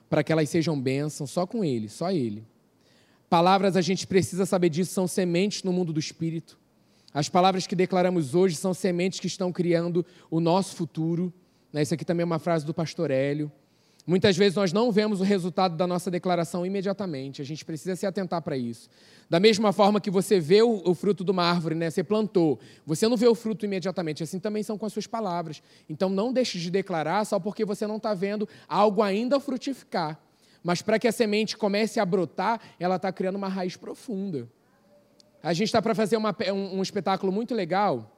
para 0.10 0.24
que 0.24 0.32
elas 0.32 0.50
sejam 0.50 0.80
bênçãos, 0.80 1.32
só 1.32 1.46
com 1.46 1.64
Ele, 1.64 1.90
só 1.90 2.12
Ele. 2.12 2.46
Palavras, 3.30 3.76
a 3.76 3.82
gente 3.82 4.08
precisa 4.08 4.46
saber 4.46 4.70
disso, 4.70 4.92
são 4.92 5.08
sementes 5.08 5.64
no 5.64 5.72
mundo 5.72 5.94
do 5.94 6.00
Espírito. 6.00 6.59
As 7.14 7.28
palavras 7.28 7.66
que 7.66 7.76
declaramos 7.76 8.36
hoje 8.36 8.56
são 8.56 8.74
sementes 8.74 9.20
que 9.20 9.28
estão 9.28 9.52
criando 9.52 10.06
o 10.30 10.40
nosso 10.40 10.76
futuro. 10.76 11.34
Né, 11.74 11.82
isso 11.82 11.94
aqui 11.94 12.06
também 12.06 12.22
é 12.22 12.26
uma 12.26 12.40
frase 12.40 12.66
do 12.66 12.74
pastor 12.74 13.10
Hélio. 13.10 13.52
Muitas 14.06 14.36
vezes 14.36 14.56
nós 14.56 14.74
não 14.74 14.92
vemos 14.92 15.22
o 15.22 15.24
resultado 15.24 15.76
da 15.76 15.86
nossa 15.86 16.10
declaração 16.10 16.66
imediatamente, 16.66 17.44
a 17.44 17.46
gente 17.46 17.64
precisa 17.64 17.96
se 17.96 18.08
atentar 18.08 18.42
para 18.42 18.58
isso. 18.58 18.90
Da 19.30 19.40
mesma 19.40 19.72
forma 19.72 20.02
que 20.02 20.10
você 20.10 20.40
vê 20.40 20.64
o, 20.64 20.82
o, 20.84 20.96
fruto 20.96 21.24
de 21.24 21.30
uma 21.30 21.44
árvore, 21.44 21.76
né? 21.76 21.92
você 21.92 22.04
plantou, 22.04 22.60
você 22.88 23.08
não 23.08 23.16
vê 23.16 23.28
o 23.28 23.36
fruto 23.36 23.66
imediatamente, 23.66 24.24
assim 24.24 24.40
também 24.40 24.64
são 24.64 24.80
com 24.80 24.86
as 24.88 24.94
suas 24.94 25.06
palavras. 25.06 25.62
Então 25.88 26.10
não 26.10 26.34
deixe 26.34 26.58
de 26.58 26.72
declarar 26.72 27.24
só 27.24 27.40
porque 27.40 27.64
você 27.64 27.86
não 27.86 27.98
está 27.98 28.16
vendo 28.16 28.50
algo 28.68 29.04
ainda 29.04 29.40
frutificar. 29.40 30.20
Mas 30.64 30.82
para 30.82 30.98
que 30.98 31.08
a 31.08 31.12
semente 31.12 31.56
comece 31.56 32.00
a 32.00 32.06
brotar, 32.06 32.60
ela 32.80 32.96
está 32.96 33.12
criando 33.12 33.36
uma 33.36 33.48
raiz 33.48 33.78
profunda. 33.78 34.50
A 35.42 35.54
gente 35.54 35.68
está 35.68 35.82
para 35.82 35.96
fazer 35.96 36.18
uma, 36.18 36.36
um, 36.54 36.80
um 36.80 36.82
espetáculo 36.82 37.32
muito 37.32 37.56
legal 37.56 38.16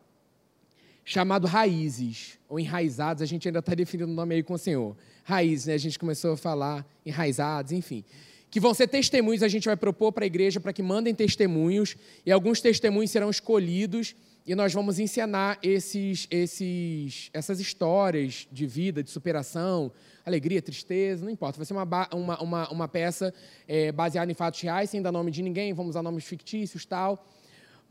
chamado 1.03 1.47
Raízes, 1.47 2.39
ou 2.47 2.59
Enraizados, 2.59 3.21
a 3.21 3.25
gente 3.25 3.47
ainda 3.47 3.59
está 3.59 3.73
definindo 3.73 4.11
o 4.11 4.15
nome 4.15 4.35
aí 4.35 4.43
com 4.43 4.53
o 4.53 4.57
Senhor. 4.57 4.95
Raízes, 5.23 5.67
né? 5.67 5.73
a 5.73 5.77
gente 5.77 5.97
começou 5.97 6.33
a 6.33 6.37
falar 6.37 6.85
enraizados, 7.05 7.71
enfim. 7.71 8.03
Que 8.49 8.59
vão 8.59 8.73
ser 8.73 8.87
testemunhos, 8.87 9.43
a 9.43 9.47
gente 9.47 9.65
vai 9.65 9.77
propor 9.77 10.11
para 10.11 10.25
a 10.25 10.27
igreja 10.27 10.59
para 10.59 10.73
que 10.73 10.83
mandem 10.83 11.13
testemunhos, 11.13 11.95
e 12.25 12.31
alguns 12.31 12.61
testemunhos 12.61 13.11
serão 13.11 13.29
escolhidos, 13.29 14.15
e 14.45 14.55
nós 14.55 14.73
vamos 14.73 14.99
ensinar 14.99 15.59
esses, 15.61 16.27
esses, 16.31 17.29
essas 17.33 17.59
histórias 17.59 18.47
de 18.51 18.65
vida, 18.65 19.03
de 19.03 19.09
superação, 19.09 19.91
alegria, 20.25 20.61
tristeza, 20.61 21.23
não 21.23 21.31
importa. 21.31 21.57
Vai 21.57 21.65
ser 21.65 21.73
uma, 21.73 21.87
uma, 22.13 22.41
uma, 22.41 22.69
uma 22.69 22.87
peça 22.87 23.33
é, 23.67 23.91
baseada 23.91 24.31
em 24.31 24.35
fatos 24.35 24.61
reais, 24.61 24.89
sem 24.89 25.01
dar 25.01 25.11
nome 25.11 25.31
de 25.31 25.41
ninguém, 25.41 25.73
vamos 25.73 25.91
usar 25.91 26.01
nomes 26.01 26.23
fictícios 26.23 26.85
tal 26.85 27.25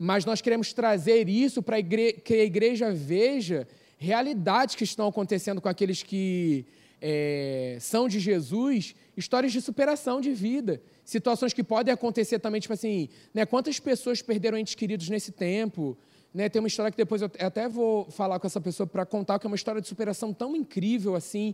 mas 0.03 0.25
nós 0.25 0.41
queremos 0.41 0.73
trazer 0.73 1.29
isso 1.29 1.61
para 1.61 1.77
que 1.79 2.33
a 2.33 2.43
igreja 2.43 2.91
veja 2.91 3.67
realidades 3.99 4.73
que 4.73 4.83
estão 4.83 5.07
acontecendo 5.07 5.61
com 5.61 5.69
aqueles 5.69 6.01
que 6.01 6.65
é, 6.99 7.77
são 7.79 8.07
de 8.07 8.19
Jesus, 8.19 8.95
histórias 9.15 9.51
de 9.51 9.61
superação 9.61 10.19
de 10.19 10.31
vida, 10.31 10.81
situações 11.05 11.53
que 11.53 11.63
podem 11.63 11.93
acontecer 11.93 12.39
também, 12.39 12.59
tipo 12.59 12.73
assim, 12.73 13.09
né, 13.31 13.45
quantas 13.45 13.79
pessoas 13.79 14.23
perderam 14.23 14.57
entes 14.57 14.73
queridos 14.73 15.07
nesse 15.07 15.31
tempo, 15.31 15.95
né, 16.33 16.47
tem 16.47 16.61
uma 16.61 16.67
história 16.67 16.91
que 16.91 16.97
depois 16.97 17.21
eu 17.21 17.29
até 17.39 17.67
vou 17.67 18.09
falar 18.09 18.39
com 18.39 18.47
essa 18.47 18.61
pessoa 18.61 18.87
para 18.87 19.05
contar, 19.05 19.37
que 19.37 19.45
é 19.45 19.49
uma 19.49 19.55
história 19.55 19.81
de 19.81 19.87
superação 19.87 20.33
tão 20.33 20.55
incrível 20.55 21.15
assim, 21.15 21.53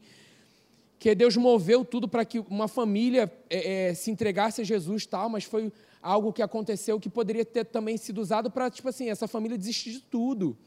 que 1.00 1.14
Deus 1.16 1.36
moveu 1.36 1.84
tudo 1.84 2.08
para 2.08 2.24
que 2.26 2.40
uma 2.40 2.68
família 2.68 3.32
é, 3.50 3.90
é, 3.90 3.94
se 3.94 4.12
entregasse 4.12 4.62
a 4.62 4.64
Jesus 4.64 5.06
tal, 5.06 5.30
mas 5.30 5.44
foi 5.44 5.72
algo 6.02 6.32
que 6.32 6.42
aconteceu 6.42 7.00
que 7.00 7.10
poderia 7.10 7.46
ter 7.46 7.66
também 7.66 7.98
sido 7.98 8.20
usado 8.20 8.50
para, 8.50 8.70
tipo 8.70 8.88
assim, 8.90 9.10
essa 9.10 9.28
família 9.28 9.58
desistir 9.58 9.92
de 9.92 10.02
tudo. 10.02 10.58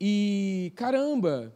E, 0.00 0.72
caramba, 0.74 1.52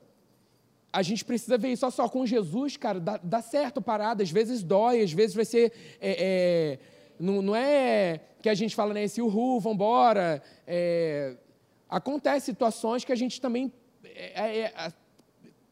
a 0.93 1.03
gente 1.03 1.25
precisa 1.25 1.59
ver 1.59 1.73
isso. 1.73 1.91
Só, 1.91 2.09
com 2.09 2.27
Jesus, 2.27 2.77
cara, 2.77 3.01
dá, 3.01 3.21
dá 3.23 3.43
certo 3.43 3.81
parada. 3.83 4.23
Às 4.23 4.31
vezes 4.31 4.62
dói, 4.62 5.03
às 5.03 5.12
vezes 5.12 5.35
vai 5.35 5.45
ser. 5.45 5.73
É, 6.01 6.17
é, 6.19 6.79
não, 7.19 7.43
não, 7.43 7.57
é 7.57 8.21
que 8.41 8.49
a 8.49 8.55
gente 8.55 8.75
fala, 8.75 8.95
né, 8.95 9.05
esse 9.05 9.21
uhul, 9.21 9.61
vambora. 9.61 10.43
É, 10.67 11.37
acontece 11.88 12.46
situações 12.46 13.05
que 13.05 13.12
a 13.12 13.16
gente 13.16 13.40
também. 13.40 13.72
É, 14.05 14.61
é, 14.61 14.92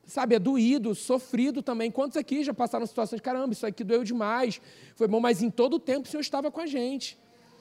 sabe, 0.06 0.34
é 0.34 0.38
doído, 0.38 0.94
sofrido 0.94 1.62
também. 1.62 1.90
Quantos 1.90 2.16
aqui 2.16 2.44
já 2.44 2.52
passaram 2.52 2.86
situações, 2.86 3.20
caramba, 3.20 3.52
isso 3.52 3.66
aqui 3.66 3.82
doeu 3.82 4.04
demais, 4.04 4.60
foi 4.96 5.08
bom, 5.08 5.20
mas 5.20 5.42
em 5.42 5.50
todo 5.50 5.74
o 5.74 5.80
tempo 5.80 6.06
o 6.06 6.10
Senhor 6.10 6.20
estava 6.20 6.50
com 6.50 6.60
a 6.60 6.66
gente. 6.66 7.18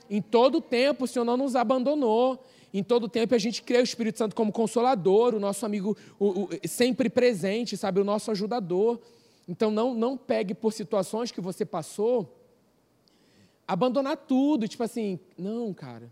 Em 0.09 0.21
todo 0.21 0.61
tempo 0.61 1.05
o 1.05 1.07
Senhor 1.07 1.25
não 1.25 1.37
nos 1.37 1.55
abandonou. 1.55 2.43
Em 2.73 2.83
todo 2.83 3.07
tempo 3.07 3.35
a 3.35 3.37
gente 3.37 3.61
crê 3.61 3.79
o 3.79 3.83
Espírito 3.83 4.17
Santo 4.17 4.35
como 4.35 4.51
consolador, 4.51 5.35
o 5.35 5.39
nosso 5.39 5.65
amigo 5.65 5.95
o, 6.19 6.43
o, 6.43 6.49
sempre 6.67 7.09
presente, 7.09 7.77
sabe, 7.77 7.99
o 7.99 8.03
nosso 8.03 8.31
ajudador. 8.31 8.99
Então 9.47 9.69
não, 9.69 9.93
não 9.93 10.17
pegue 10.17 10.53
por 10.53 10.73
situações 10.73 11.31
que 11.31 11.39
você 11.39 11.65
passou, 11.65 12.35
abandonar 13.67 14.17
tudo, 14.17 14.67
tipo 14.67 14.83
assim, 14.83 15.19
não, 15.37 15.73
cara. 15.73 16.11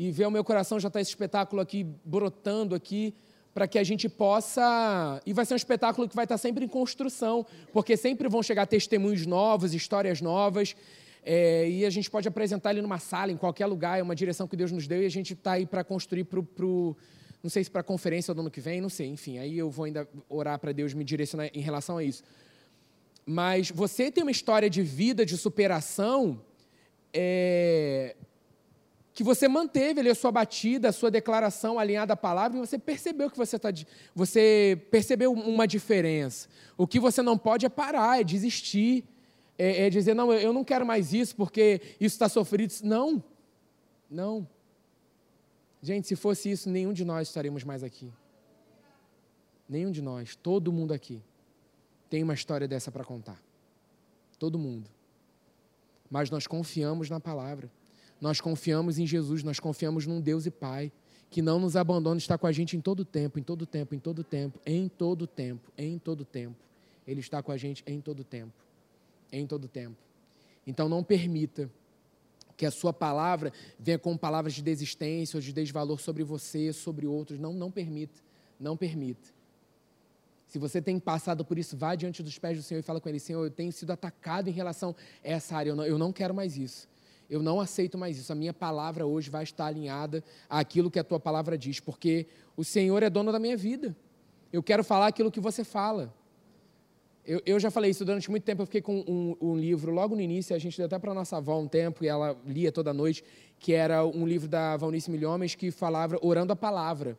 E 0.00 0.12
ver 0.12 0.28
o 0.28 0.30
meu 0.30 0.44
coração 0.44 0.78
já 0.78 0.86
está 0.86 1.00
esse 1.00 1.10
espetáculo 1.10 1.60
aqui 1.60 1.84
brotando 2.04 2.72
aqui, 2.72 3.12
para 3.52 3.66
que 3.66 3.76
a 3.80 3.82
gente 3.82 4.08
possa. 4.08 5.20
E 5.26 5.32
vai 5.32 5.44
ser 5.44 5.54
um 5.54 5.56
espetáculo 5.56 6.08
que 6.08 6.14
vai 6.14 6.24
estar 6.24 6.36
tá 6.36 6.38
sempre 6.38 6.64
em 6.64 6.68
construção, 6.68 7.44
porque 7.72 7.96
sempre 7.96 8.28
vão 8.28 8.40
chegar 8.40 8.64
testemunhos 8.66 9.26
novos, 9.26 9.74
histórias 9.74 10.20
novas. 10.20 10.76
É, 11.24 11.68
e 11.68 11.84
a 11.84 11.90
gente 11.90 12.08
pode 12.08 12.28
apresentar 12.28 12.70
ele 12.70 12.80
numa 12.80 13.00
sala, 13.00 13.32
em 13.32 13.36
qualquer 13.36 13.66
lugar, 13.66 13.98
é 13.98 14.02
uma 14.04 14.14
direção 14.14 14.46
que 14.46 14.56
Deus 14.56 14.70
nos 14.70 14.86
deu, 14.86 15.02
e 15.02 15.04
a 15.04 15.10
gente 15.10 15.32
está 15.32 15.54
aí 15.54 15.66
para 15.66 15.82
construir 15.82 16.22
para 16.22 16.38
o. 16.64 16.96
Não 17.42 17.50
sei 17.50 17.64
se 17.64 17.70
para 17.70 17.80
a 17.80 17.84
conferência 17.84 18.32
do 18.32 18.40
ano 18.40 18.52
que 18.52 18.60
vem, 18.60 18.80
não 18.80 18.88
sei, 18.88 19.08
enfim, 19.08 19.38
aí 19.38 19.58
eu 19.58 19.68
vou 19.68 19.84
ainda 19.84 20.08
orar 20.28 20.60
para 20.60 20.70
Deus 20.70 20.94
me 20.94 21.02
direcionar 21.02 21.50
em 21.52 21.60
relação 21.60 21.96
a 21.98 22.04
isso. 22.04 22.22
Mas 23.26 23.68
você 23.68 24.12
tem 24.12 24.22
uma 24.22 24.30
história 24.30 24.70
de 24.70 24.80
vida, 24.80 25.26
de 25.26 25.36
superação, 25.36 26.40
é, 27.12 28.14
que 29.18 29.24
você 29.24 29.48
manteve 29.48 29.98
ali 29.98 30.10
a 30.10 30.14
sua 30.14 30.30
batida, 30.30 30.90
a 30.90 30.92
sua 30.92 31.10
declaração 31.10 31.76
alinhada 31.76 32.12
à 32.12 32.16
palavra, 32.16 32.56
e 32.56 32.60
você 32.60 32.78
percebeu 32.78 33.28
que 33.28 33.36
você 33.36 33.56
está. 33.56 33.68
Você 34.14 34.80
percebeu 34.92 35.32
uma 35.32 35.66
diferença. 35.66 36.48
O 36.76 36.86
que 36.86 37.00
você 37.00 37.20
não 37.20 37.36
pode 37.36 37.66
é 37.66 37.68
parar, 37.68 38.20
é 38.20 38.22
desistir, 38.22 39.04
é, 39.58 39.86
é 39.86 39.90
dizer, 39.90 40.14
não, 40.14 40.32
eu 40.32 40.52
não 40.52 40.62
quero 40.62 40.86
mais 40.86 41.12
isso 41.12 41.34
porque 41.34 41.80
isso 42.00 42.14
está 42.14 42.28
sofrido. 42.28 42.72
Não, 42.84 43.20
não. 44.08 44.48
Gente, 45.82 46.06
se 46.06 46.14
fosse 46.14 46.52
isso, 46.52 46.70
nenhum 46.70 46.92
de 46.92 47.04
nós 47.04 47.26
estaríamos 47.26 47.64
mais 47.64 47.82
aqui. 47.82 48.12
Nenhum 49.68 49.90
de 49.90 50.00
nós, 50.00 50.36
todo 50.36 50.72
mundo 50.72 50.94
aqui 50.94 51.20
tem 52.08 52.22
uma 52.22 52.34
história 52.34 52.68
dessa 52.68 52.92
para 52.92 53.02
contar. 53.02 53.42
Todo 54.38 54.60
mundo. 54.60 54.88
Mas 56.08 56.30
nós 56.30 56.46
confiamos 56.46 57.10
na 57.10 57.18
palavra. 57.18 57.68
Nós 58.20 58.40
confiamos 58.40 58.98
em 58.98 59.06
Jesus, 59.06 59.42
nós 59.42 59.60
confiamos 59.60 60.06
num 60.06 60.20
Deus 60.20 60.46
e 60.46 60.50
Pai 60.50 60.92
que 61.30 61.42
não 61.42 61.60
nos 61.60 61.76
abandona, 61.76 62.16
está 62.16 62.38
com 62.38 62.46
a 62.46 62.52
gente 62.52 62.76
em 62.76 62.80
todo 62.80 63.04
tempo, 63.04 63.38
em 63.38 63.42
todo 63.42 63.66
tempo, 63.66 63.94
em 63.94 63.98
todo 63.98 64.24
tempo, 64.24 64.58
em 64.64 64.88
todo 64.88 65.26
tempo, 65.26 65.72
em 65.76 65.98
todo 65.98 66.24
tempo. 66.24 66.56
Ele 67.06 67.20
está 67.20 67.42
com 67.42 67.52
a 67.52 67.56
gente 67.56 67.82
em 67.86 68.00
todo 68.00 68.24
tempo. 68.24 68.52
Em 69.30 69.46
todo 69.46 69.68
tempo. 69.68 69.96
Então 70.66 70.88
não 70.88 71.02
permita 71.02 71.70
que 72.56 72.66
a 72.66 72.70
sua 72.70 72.92
palavra 72.92 73.52
venha 73.78 73.98
com 73.98 74.16
palavras 74.16 74.54
de 74.54 74.62
desistência 74.62 75.36
ou 75.36 75.40
de 75.40 75.52
desvalor 75.52 76.00
sobre 76.00 76.24
você, 76.24 76.72
sobre 76.72 77.06
outros. 77.06 77.38
Não, 77.38 77.52
não 77.52 77.70
permita. 77.70 78.20
Não 78.58 78.76
permita. 78.76 79.28
Se 80.46 80.58
você 80.58 80.80
tem 80.80 80.98
passado 80.98 81.44
por 81.44 81.58
isso, 81.58 81.76
vá 81.76 81.94
diante 81.94 82.22
dos 82.22 82.38
pés 82.38 82.56
do 82.56 82.62
Senhor 82.62 82.80
e 82.80 82.82
fala 82.82 83.00
com 83.00 83.08
Ele: 83.08 83.20
Senhor, 83.20 83.44
eu 83.44 83.50
tenho 83.50 83.70
sido 83.70 83.90
atacado 83.90 84.48
em 84.48 84.52
relação 84.52 84.96
a 85.22 85.28
essa 85.28 85.56
área, 85.56 85.70
eu 85.70 85.76
não, 85.76 85.84
eu 85.84 85.98
não 85.98 86.10
quero 86.10 86.34
mais 86.34 86.56
isso. 86.56 86.88
Eu 87.28 87.42
não 87.42 87.60
aceito 87.60 87.98
mais 87.98 88.18
isso. 88.18 88.32
A 88.32 88.34
minha 88.34 88.54
palavra 88.54 89.06
hoje 89.06 89.30
vai 89.30 89.42
estar 89.42 89.66
alinhada 89.66 90.24
àquilo 90.48 90.90
que 90.90 90.98
a 90.98 91.04
tua 91.04 91.20
palavra 91.20 91.58
diz, 91.58 91.80
porque 91.80 92.26
o 92.56 92.64
Senhor 92.64 93.02
é 93.02 93.10
dono 93.10 93.30
da 93.30 93.38
minha 93.38 93.56
vida. 93.56 93.96
Eu 94.52 94.62
quero 94.62 94.82
falar 94.82 95.08
aquilo 95.08 95.30
que 95.30 95.40
você 95.40 95.62
fala. 95.62 96.14
Eu, 97.24 97.42
eu 97.44 97.60
já 97.60 97.70
falei 97.70 97.90
isso 97.90 98.04
durante 98.04 98.30
muito 98.30 98.44
tempo. 98.44 98.62
Eu 98.62 98.66
fiquei 98.66 98.80
com 98.80 99.04
um, 99.06 99.36
um 99.40 99.56
livro 99.56 99.92
logo 99.92 100.14
no 100.14 100.22
início, 100.22 100.56
a 100.56 100.58
gente 100.58 100.76
deu 100.76 100.86
até 100.86 100.98
para 100.98 101.12
nossa 101.12 101.36
avó 101.36 101.58
um 101.58 101.68
tempo, 101.68 102.02
e 102.02 102.08
ela 102.08 102.36
lia 102.46 102.72
toda 102.72 102.94
noite, 102.94 103.22
que 103.58 103.74
era 103.74 104.04
um 104.06 104.26
livro 104.26 104.48
da 104.48 104.76
Valnice 104.76 105.10
Milhomes 105.10 105.54
que 105.54 105.70
falava 105.70 106.18
Orando 106.22 106.52
a 106.52 106.56
Palavra 106.56 107.18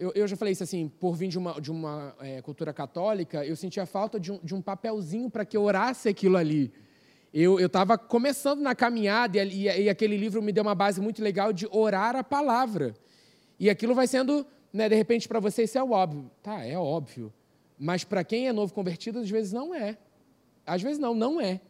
eu, 0.00 0.10
eu 0.14 0.26
já 0.26 0.34
falei 0.34 0.52
isso 0.52 0.62
assim, 0.62 0.88
por 0.88 1.14
vir 1.14 1.28
de 1.28 1.36
uma, 1.36 1.60
de 1.60 1.70
uma 1.70 2.16
é, 2.20 2.40
cultura 2.40 2.72
católica, 2.72 3.44
eu 3.44 3.54
sentia 3.54 3.84
falta 3.84 4.18
de 4.18 4.32
um, 4.32 4.38
de 4.42 4.54
um 4.54 4.62
papelzinho 4.62 5.28
para 5.28 5.44
que 5.44 5.54
eu 5.54 5.62
orasse 5.62 6.08
aquilo 6.08 6.38
ali. 6.38 6.72
Eu 7.32 7.64
estava 7.64 7.96
começando 7.96 8.60
na 8.60 8.74
caminhada 8.74 9.38
e, 9.38 9.68
e, 9.68 9.82
e, 9.82 9.88
aquele 9.88 10.16
livro 10.16 10.42
me 10.42 10.50
deu 10.52 10.62
uma 10.62 10.74
base 10.74 11.00
muito 11.00 11.22
legal 11.22 11.52
de 11.52 11.68
orar 11.70 12.16
a 12.16 12.24
palavra. 12.24 12.94
E 13.58 13.70
aquilo 13.70 13.94
vai 13.94 14.06
sendo, 14.06 14.44
né, 14.72 14.88
de 14.88 14.96
repente, 14.96 15.28
para 15.28 15.38
você 15.38 15.62
isso 15.62 15.78
é 15.78 15.84
óbvio. 15.84 16.30
Tá, 16.42 16.64
é 16.64 16.76
óbvio. 16.76 17.32
Mas 17.78 18.02
para 18.02 18.24
quem 18.24 18.48
é 18.48 18.52
novo 18.52 18.74
convertido, 18.74 19.20
às 19.20 19.30
vezes 19.30 19.52
não 19.52 19.72
é. 19.72 19.96
Às 20.66 20.82
vezes 20.82 20.98
não, 20.98 21.14
não 21.14 21.40
é. 21.40 21.60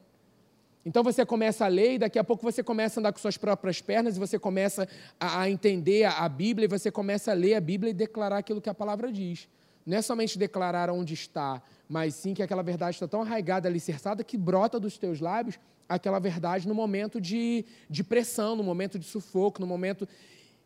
Então 0.85 1.03
você 1.03 1.27
começa 1.27 1.66
a 1.66 1.68
ler 1.68 1.94
e 1.94 1.99
daqui 1.99 2.18
a 2.18 2.25
pouco 2.25 2.42
você 2.42 2.62
começa 2.62 2.99
a 2.99 3.01
andar 3.01 3.12
com 3.12 3.18
suas 3.18 3.37
próprias 3.37 3.83
pernas 3.83 4.16
e 4.16 4.18
você 4.18 4.38
começa 4.38 4.88
a, 5.18 5.42
a 5.42 5.51
entender 5.51 6.05
a, 6.05 6.25
a, 6.25 6.29
Bíblia 6.29 6.64
e 6.64 6.68
você 6.68 6.90
começa 6.90 7.33
a 7.33 7.35
ler 7.35 7.55
a 7.55 7.61
Bíblia 7.61 7.90
e 7.90 7.94
declarar 7.94 8.38
aquilo 8.38 8.62
que 8.62 8.70
a 8.70 8.75
palavra 8.75 9.12
diz. 9.12 9.46
Não 9.85 9.97
é 9.97 10.03
somente 10.03 10.38
declarar 10.38 10.90
onde 10.90 11.14
está, 11.14 11.62
mas 11.88 12.14
sim 12.14 12.35
que 12.35 12.43
aquela 12.43 12.62
verdade 12.62 12.97
está 12.97 13.09
tão 13.09 13.23
arraigada, 13.23 13.69
alicerçada, 13.69 14.23
que 14.23 14.37
brota 14.37 14.79
dos 14.79 14.99
teus 14.99 15.21
lábios 15.21 15.59
aquela 15.90 16.21
verdade 16.21 16.69
no 16.69 16.75
momento 16.75 17.21
de, 17.21 17.64
de 17.88 18.05
pressão, 18.05 18.55
no 18.55 18.62
momento 18.62 18.97
de 18.97 19.05
sufoco, 19.05 19.61
no 19.61 19.66
momento. 19.66 20.09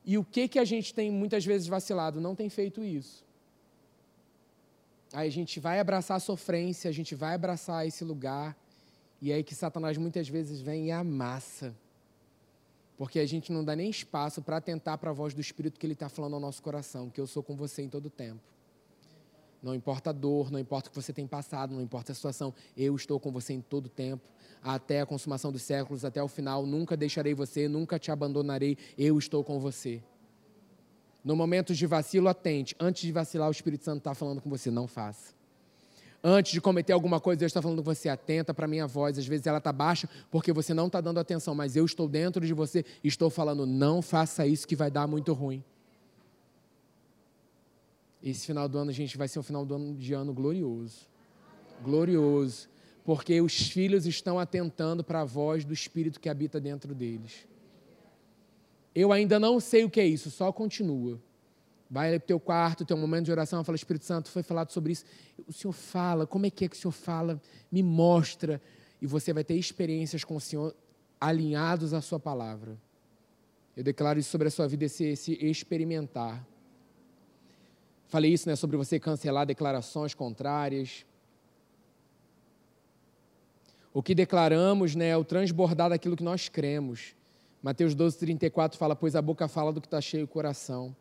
E 0.05 0.19
o 0.19 0.25
que, 0.25 0.47
que 0.47 0.59
a 0.59 0.65
gente 0.67 0.93
tem 0.93 1.11
muitas 1.11 1.47
vezes 1.47 1.67
vacilado? 1.67 2.21
Não 2.21 2.35
tem 2.35 2.51
feito 2.51 2.85
isso. 2.85 3.25
Aí 5.15 5.27
a 5.27 5.33
gente 5.33 5.59
vai 5.59 5.81
abraçar 5.81 6.19
a 6.19 6.21
sofrência, 6.21 6.91
a 6.91 6.93
gente 6.93 7.15
vai 7.15 7.35
abraçar 7.35 7.87
esse 7.87 8.05
lugar 8.05 8.55
e 9.23 9.33
aí 9.33 9.43
que 9.43 9.55
Satanás 9.55 9.97
muitas 9.97 10.29
vezes 10.29 10.61
vem 10.61 10.89
e 10.89 10.91
amassa. 10.91 11.75
Porque 12.99 13.19
a 13.19 13.27
gente 13.27 13.51
não 13.51 13.65
dá 13.65 13.75
nem 13.75 13.89
espaço 13.89 14.43
para 14.43 14.59
atentar 14.59 14.99
para 14.99 15.11
a 15.11 15.15
voz 15.15 15.33
do 15.33 15.41
Espírito 15.41 15.81
que 15.81 15.87
ele 15.87 15.95
está 15.95 16.09
falando 16.11 16.35
ao 16.35 16.41
nosso 16.41 16.63
coração, 16.63 17.09
que 17.09 17.21
eu 17.21 17.27
sou 17.27 17.43
com 17.43 17.57
você 17.57 17.83
em 17.83 17.89
todo 17.89 18.11
tempo. 18.11 18.54
Não 19.65 19.75
importa 19.75 20.11
a 20.11 20.13
dor, 20.13 20.53
não 20.53 20.59
importa 20.59 20.89
o 20.89 20.93
que 20.93 21.01
você 21.01 21.11
tem 21.11 21.27
passado, 21.27 21.75
não 21.75 21.81
importa 21.81 22.13
a 22.13 22.15
situação, 22.15 22.53
eu 22.77 22.95
estou 22.95 23.19
com 23.19 23.33
você 23.33 23.55
em 23.55 23.63
todo 23.63 23.89
tempo, 23.89 24.23
até 24.63 25.01
a 25.01 25.07
consumação 25.07 25.51
dos 25.51 25.63
séculos, 25.63 26.05
até 26.05 26.23
o 26.23 26.29
final. 26.29 26.67
Nunca 26.67 26.99
deixarei 26.99 27.33
você, 27.33 27.67
nunca 27.67 27.99
te 27.99 28.11
abandonarei, 28.11 28.77
eu 28.99 29.19
estou 29.19 29.43
com 29.43 29.59
você. 29.59 30.03
No 31.25 31.35
momento 31.35 31.75
de 31.75 31.87
vacilo, 31.87 32.29
atente. 32.29 32.77
Antes 32.79 33.05
de 33.05 33.11
vacilar, 33.11 33.49
o 33.49 33.53
Espírito 33.53 33.85
Santo 33.85 33.99
está 33.99 34.15
falando 34.15 34.43
com 34.43 34.51
você, 34.51 34.71
não 34.71 34.87
faça. 34.87 35.33
Antes 36.23 36.53
de 36.53 36.61
cometer 36.61 36.93
alguma 36.93 37.19
coisa, 37.19 37.39
Deus 37.39 37.49
está 37.49 37.63
falando 37.63 37.79
com 37.79 37.85
você, 37.85 38.11
atenta 38.11 38.53
para 38.53 38.67
a 38.67 38.69
minha 38.69 38.87
voz. 38.87 39.19
Às 39.19 39.27
vezes 39.27 39.47
ela 39.47 39.59
está 39.59 39.73
baixa 39.73 40.07
porque 40.31 40.53
você 40.53 40.75
não 40.75 40.89
está 40.89 41.01
dando 41.01 41.19
atenção, 41.21 41.55
mas 41.55 41.75
eu 41.75 41.87
estou 41.87 42.07
dentro 42.07 42.45
de 42.47 42.53
você 42.53 42.85
e 43.03 43.09
estou 43.09 43.31
falando, 43.31 43.65
não 43.65 44.03
faça 44.03 44.47
isso 44.47 44.69
que 44.69 44.77
vai 44.77 44.91
dar 44.91 45.07
muito 45.07 45.33
ruim. 45.33 45.65
Esse 48.25 48.47
final 48.47 48.67
do 48.67 48.79
ano, 48.79 48.91
gente, 48.91 49.19
vai 49.19 49.29
ser 49.29 49.39
um 49.39 49.43
final 49.43 49.67
de 49.99 50.15
ano 50.15 50.33
glorioso. 50.33 51.07
Glorioso. 51.83 52.71
Porque 53.05 53.39
os 53.43 53.69
filhos 53.69 54.07
estão 54.07 54.39
atentando 54.39 55.05
para 55.05 55.21
a 55.21 55.25
voz 55.27 55.63
do 55.63 55.75
Espírito 55.75 56.19
que 56.19 56.31
habita 56.31 56.59
dentro 56.59 56.95
deles. 56.95 57.47
Eu 58.95 59.13
ainda 59.13 59.39
não 59.39 59.61
sei 59.61 59.85
o 59.85 59.91
que 59.91 60.01
é 60.01 60.07
isso, 60.07 60.31
só 60.31 60.51
continua. 60.51 61.21
Vai 61.91 62.19
para 62.19 62.25
o 62.25 62.27
teu 62.27 62.41
quarto, 62.41 62.87
teu 62.87 62.97
momento 62.97 63.27
de 63.27 63.31
oração, 63.31 63.63
fala, 63.63 63.77
Espírito 63.77 64.07
Santo, 64.07 64.31
foi 64.31 64.43
falado 64.43 64.71
sobre 64.71 64.93
isso. 64.93 65.05
O 65.47 65.53
Senhor 65.53 65.73
fala, 65.73 66.27
como 66.27 66.47
é 66.47 66.51
que 66.51 66.65
é 66.65 66.69
que 66.69 66.77
o 66.77 66.79
Senhor 66.79 66.93
fala? 66.93 67.39
Me 67.71 67.83
mostra. 67.83 68.59
E 69.03 69.07
você 69.07 69.35
vai 69.35 69.45
ter 69.45 69.55
experiências 69.55 70.25
com 70.25 70.37
o 70.37 70.41
Senhor 70.41 70.75
alinhados 71.21 71.93
à 71.93 72.01
sua 72.01 72.19
palavra. 72.19 72.79
Eu 73.77 73.85
declaro 73.85 74.19
isso 74.19 74.31
sobre 74.31 74.49
a 74.49 74.51
sua 74.51 74.67
vida, 74.67 74.87
esse, 74.87 75.05
esse 75.05 75.33
experimentar. 75.45 76.54
Falei 78.15 78.33
isso 78.33 78.49
né, 78.49 78.55
sobre 78.55 78.77
você 78.77 79.01
cancelar 79.01 79.45
declarações 79.45 80.15
contrárias. 80.15 81.05
O 83.93 84.05
que 84.05 84.15
declaramos 84.15 84.95
né, 84.95 85.09
é 85.09 85.17
o 85.17 85.25
transbordar 85.25 85.91
daquilo 85.91 86.17
que 86.17 86.23
nós 86.23 86.49
cremos. 86.49 87.17
Mateus 87.61 87.93
12, 87.93 88.17
34 88.19 88.79
fala: 88.79 88.95
Pois 88.95 89.17
a 89.17 89.21
boca 89.21 89.49
fala 89.49 89.73
do 89.73 89.81
que 89.81 89.89
está 89.89 90.01
cheio 90.01 90.27
o 90.27 90.29
coração. 90.29 90.95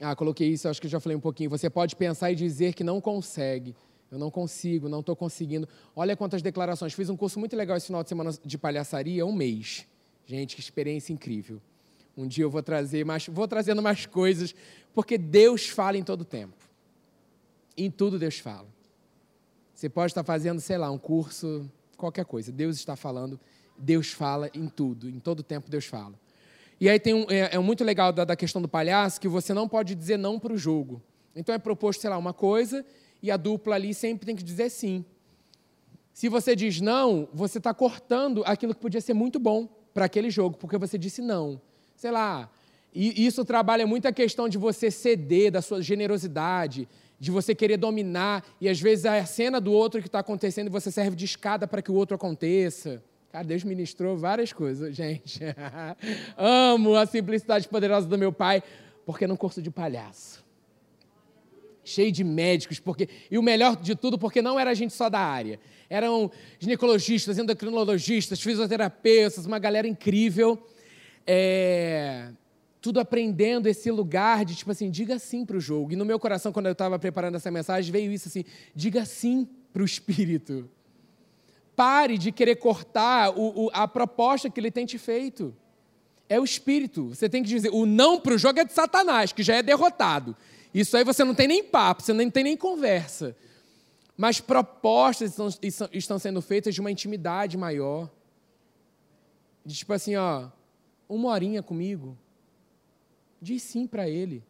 Ah, 0.00 0.16
coloquei 0.16 0.48
isso, 0.48 0.66
acho 0.66 0.80
que 0.80 0.88
já 0.88 0.98
falei 0.98 1.14
um 1.14 1.20
pouquinho. 1.20 1.50
Você 1.50 1.68
pode 1.68 1.96
pensar 1.96 2.32
e 2.32 2.34
dizer 2.34 2.72
que 2.72 2.82
não 2.82 2.98
consegue. 2.98 3.76
Eu 4.10 4.18
não 4.18 4.30
consigo, 4.30 4.88
não 4.88 5.00
estou 5.00 5.14
conseguindo. 5.14 5.68
Olha 5.94 6.16
quantas 6.16 6.40
declarações. 6.40 6.94
Fiz 6.94 7.10
um 7.10 7.16
curso 7.18 7.38
muito 7.38 7.54
legal 7.54 7.76
esse 7.76 7.88
final 7.88 8.02
de 8.02 8.08
semana 8.08 8.30
de 8.42 8.56
palhaçaria, 8.56 9.26
um 9.26 9.34
mês. 9.34 9.86
Gente, 10.24 10.56
que 10.56 10.62
experiência 10.62 11.12
incrível. 11.12 11.60
Um 12.18 12.26
dia 12.26 12.42
eu 12.42 12.50
vou 12.50 12.60
trazer 12.60 13.04
mais, 13.04 13.28
vou 13.28 13.46
trazendo 13.46 13.80
mais 13.80 14.04
coisas, 14.04 14.52
porque 14.92 15.16
Deus 15.16 15.68
fala 15.68 15.96
em 15.96 16.02
todo 16.02 16.24
tempo. 16.24 16.56
Em 17.76 17.88
tudo 17.88 18.18
Deus 18.18 18.40
fala. 18.40 18.66
Você 19.72 19.88
pode 19.88 20.10
estar 20.10 20.24
fazendo, 20.24 20.60
sei 20.60 20.76
lá, 20.76 20.90
um 20.90 20.98
curso, 20.98 21.70
qualquer 21.96 22.24
coisa. 22.24 22.50
Deus 22.50 22.74
está 22.74 22.96
falando, 22.96 23.38
Deus 23.78 24.10
fala 24.10 24.50
em 24.52 24.66
tudo, 24.66 25.08
em 25.08 25.20
todo 25.20 25.44
tempo 25.44 25.70
Deus 25.70 25.86
fala. 25.86 26.14
E 26.80 26.88
aí 26.88 26.98
tem 26.98 27.14
um, 27.14 27.24
é, 27.30 27.54
é 27.54 27.58
muito 27.60 27.84
legal 27.84 28.12
da, 28.12 28.24
da, 28.24 28.34
questão 28.34 28.60
do 28.60 28.68
palhaço 28.68 29.20
que 29.20 29.28
você 29.28 29.54
não 29.54 29.68
pode 29.68 29.94
dizer 29.94 30.16
não 30.16 30.40
para 30.40 30.52
o 30.52 30.58
jogo. 30.58 31.00
Então 31.36 31.54
é 31.54 31.58
proposto, 31.58 32.00
sei 32.00 32.10
lá, 32.10 32.18
uma 32.18 32.34
coisa 32.34 32.84
e 33.22 33.30
a 33.30 33.36
dupla 33.36 33.76
ali 33.76 33.94
sempre 33.94 34.26
tem 34.26 34.34
que 34.34 34.42
dizer 34.42 34.70
sim. 34.70 35.04
Se 36.12 36.28
você 36.28 36.56
diz 36.56 36.80
não, 36.80 37.28
você 37.32 37.58
está 37.58 37.72
cortando 37.72 38.42
aquilo 38.44 38.74
que 38.74 38.80
podia 38.80 39.00
ser 39.00 39.14
muito 39.14 39.38
bom 39.38 39.68
para 39.94 40.06
aquele 40.06 40.30
jogo, 40.30 40.56
porque 40.56 40.76
você 40.76 40.98
disse 40.98 41.22
não. 41.22 41.60
Sei 41.98 42.12
lá, 42.12 42.48
e 42.94 43.26
isso 43.26 43.44
trabalha 43.44 43.84
muito 43.84 44.06
a 44.06 44.12
questão 44.12 44.48
de 44.48 44.56
você 44.56 44.88
ceder, 44.88 45.50
da 45.50 45.60
sua 45.60 45.82
generosidade, 45.82 46.88
de 47.18 47.28
você 47.28 47.56
querer 47.56 47.76
dominar, 47.76 48.46
e 48.60 48.68
às 48.68 48.80
vezes 48.80 49.04
a 49.04 49.26
cena 49.26 49.60
do 49.60 49.72
outro 49.72 50.00
que 50.00 50.06
está 50.06 50.20
acontecendo, 50.20 50.70
você 50.70 50.92
serve 50.92 51.16
de 51.16 51.24
escada 51.24 51.66
para 51.66 51.82
que 51.82 51.90
o 51.90 51.94
outro 51.94 52.14
aconteça. 52.14 53.02
Cara, 53.32 53.44
Deus 53.44 53.64
ministrou 53.64 54.16
várias 54.16 54.52
coisas, 54.52 54.94
gente. 54.96 55.40
Amo 56.36 56.94
a 56.94 57.04
simplicidade 57.04 57.66
poderosa 57.66 58.06
do 58.06 58.16
meu 58.16 58.32
pai, 58.32 58.62
porque 59.04 59.26
não 59.26 59.36
curso 59.36 59.60
de 59.60 59.68
palhaço. 59.68 60.46
Cheio 61.82 62.12
de 62.12 62.22
médicos, 62.22 62.78
porque 62.78 63.08
e 63.28 63.36
o 63.36 63.42
melhor 63.42 63.74
de 63.74 63.96
tudo, 63.96 64.16
porque 64.16 64.40
não 64.40 64.56
era 64.56 64.72
gente 64.72 64.94
só 64.94 65.08
da 65.08 65.18
área. 65.18 65.58
Eram 65.90 66.30
ginecologistas, 66.60 67.38
endocrinologistas, 67.38 68.40
fisioterapeutas, 68.40 69.46
uma 69.46 69.58
galera 69.58 69.88
incrível. 69.88 70.64
É 71.28 72.32
tudo 72.80 73.00
aprendendo 73.00 73.66
esse 73.66 73.90
lugar 73.90 74.44
de 74.44 74.54
tipo 74.54 74.70
assim, 74.70 74.90
diga 74.90 75.18
sim 75.18 75.44
para 75.44 75.56
o 75.56 75.60
jogo. 75.60 75.92
E 75.92 75.96
no 75.96 76.04
meu 76.04 76.18
coração, 76.18 76.52
quando 76.52 76.66
eu 76.66 76.72
estava 76.72 76.98
preparando 76.98 77.34
essa 77.34 77.50
mensagem, 77.50 77.90
veio 77.90 78.12
isso 78.12 78.28
assim: 78.28 78.44
diga 78.74 79.04
sim 79.04 79.48
para 79.72 79.82
o 79.82 79.84
Espírito. 79.84 80.68
Pare 81.74 82.18
de 82.18 82.32
querer 82.32 82.56
cortar 82.56 83.30
o, 83.36 83.66
o, 83.66 83.70
a 83.72 83.86
proposta 83.86 84.50
que 84.50 84.58
ele 84.58 84.70
tem 84.70 84.86
te 84.86 84.98
feito. 84.98 85.54
É 86.28 86.40
o 86.40 86.44
Espírito. 86.44 87.08
Você 87.08 87.28
tem 87.28 87.42
que 87.42 87.48
dizer: 87.48 87.70
o 87.72 87.84
não 87.84 88.20
para 88.20 88.34
o 88.34 88.38
jogo 88.38 88.58
é 88.60 88.64
de 88.64 88.72
Satanás, 88.72 89.32
que 89.32 89.42
já 89.42 89.56
é 89.56 89.62
derrotado. 89.62 90.36
Isso 90.72 90.96
aí 90.96 91.04
você 91.04 91.24
não 91.24 91.34
tem 91.34 91.48
nem 91.48 91.64
papo, 91.64 92.02
você 92.02 92.12
não 92.12 92.30
tem 92.30 92.44
nem 92.44 92.56
conversa. 92.56 93.36
Mas 94.16 94.40
propostas 94.40 95.30
estão, 95.30 95.48
estão 95.92 96.18
sendo 96.18 96.42
feitas 96.42 96.74
de 96.74 96.80
uma 96.80 96.90
intimidade 96.90 97.56
maior. 97.56 98.10
De 99.64 99.74
tipo 99.74 99.92
assim, 99.92 100.16
ó, 100.16 100.48
uma 101.08 101.30
horinha 101.30 101.62
comigo 101.62 102.16
Diz 103.40 103.62
sim 103.62 103.86
para 103.86 104.08
Ele. 104.08 104.42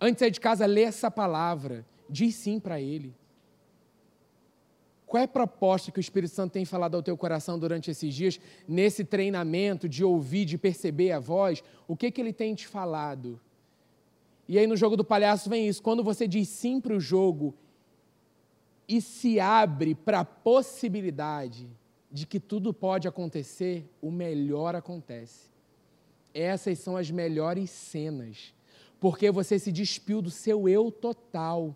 Antes 0.00 0.14
de 0.14 0.20
sair 0.20 0.30
de 0.30 0.40
casa, 0.40 0.66
lê 0.66 0.82
essa 0.82 1.10
palavra. 1.10 1.86
Diz 2.08 2.34
sim 2.34 2.58
para 2.58 2.80
Ele. 2.80 3.14
Qual 5.06 5.20
é 5.20 5.24
a 5.24 5.28
proposta 5.28 5.90
que 5.90 5.98
o 5.98 6.00
Espírito 6.00 6.34
Santo 6.34 6.52
tem 6.52 6.64
falado 6.64 6.94
ao 6.94 7.02
teu 7.02 7.16
coração 7.16 7.58
durante 7.58 7.90
esses 7.90 8.14
dias, 8.14 8.38
nesse 8.66 9.04
treinamento 9.04 9.88
de 9.88 10.04
ouvir, 10.04 10.44
de 10.44 10.58
perceber 10.58 11.12
a 11.12 11.18
voz? 11.18 11.62
O 11.86 11.96
que, 11.96 12.10
que 12.10 12.20
ele 12.20 12.32
tem 12.32 12.54
te 12.54 12.66
falado? 12.66 13.40
E 14.46 14.58
aí 14.58 14.66
no 14.66 14.76
jogo 14.76 14.98
do 14.98 15.04
palhaço 15.04 15.48
vem 15.48 15.66
isso: 15.66 15.82
quando 15.82 16.04
você 16.04 16.28
diz 16.28 16.48
sim 16.48 16.78
para 16.78 16.94
o 16.94 17.00
jogo 17.00 17.54
e 18.86 19.00
se 19.00 19.40
abre 19.40 19.94
para 19.94 20.20
a 20.20 20.24
possibilidade 20.24 21.66
de 22.12 22.26
que 22.26 22.38
tudo 22.38 22.74
pode 22.74 23.08
acontecer, 23.08 23.88
o 24.02 24.10
melhor 24.10 24.74
acontece 24.74 25.47
essas 26.34 26.78
são 26.78 26.96
as 26.96 27.10
melhores 27.10 27.70
cenas, 27.70 28.54
porque 29.00 29.30
você 29.30 29.58
se 29.58 29.72
despiu 29.72 30.20
do 30.20 30.30
seu 30.30 30.68
eu 30.68 30.90
total. 30.90 31.74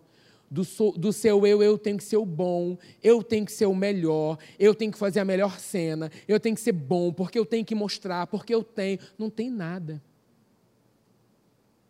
Do, 0.49 0.63
so, 0.63 0.91
do, 0.91 1.11
seu 1.11 1.47
eu, 1.47 1.63
eu 1.63 1.79
tenho 1.79 1.97
que 1.97 2.03
ser 2.03 2.17
o 2.17 2.25
bom, 2.25 2.77
eu 3.01 3.23
tenho 3.23 3.43
que 3.43 3.51
ser 3.51 3.65
o 3.65 3.73
melhor, 3.73 4.37
eu 4.59 4.75
tenho 4.75 4.91
que 4.91 4.97
fazer 4.99 5.19
a 5.19 5.25
melhor 5.25 5.59
cena, 5.59 6.11
eu 6.27 6.39
tenho 6.39 6.55
que 6.55 6.61
ser 6.61 6.73
bom, 6.73 7.11
porque 7.11 7.39
eu 7.39 7.45
tenho 7.45 7.65
que 7.65 7.73
mostrar, 7.73 8.27
porque 8.27 8.53
eu 8.53 8.63
tenho. 8.63 8.99
Não 9.17 9.31
tem 9.31 9.49
nada. 9.49 9.99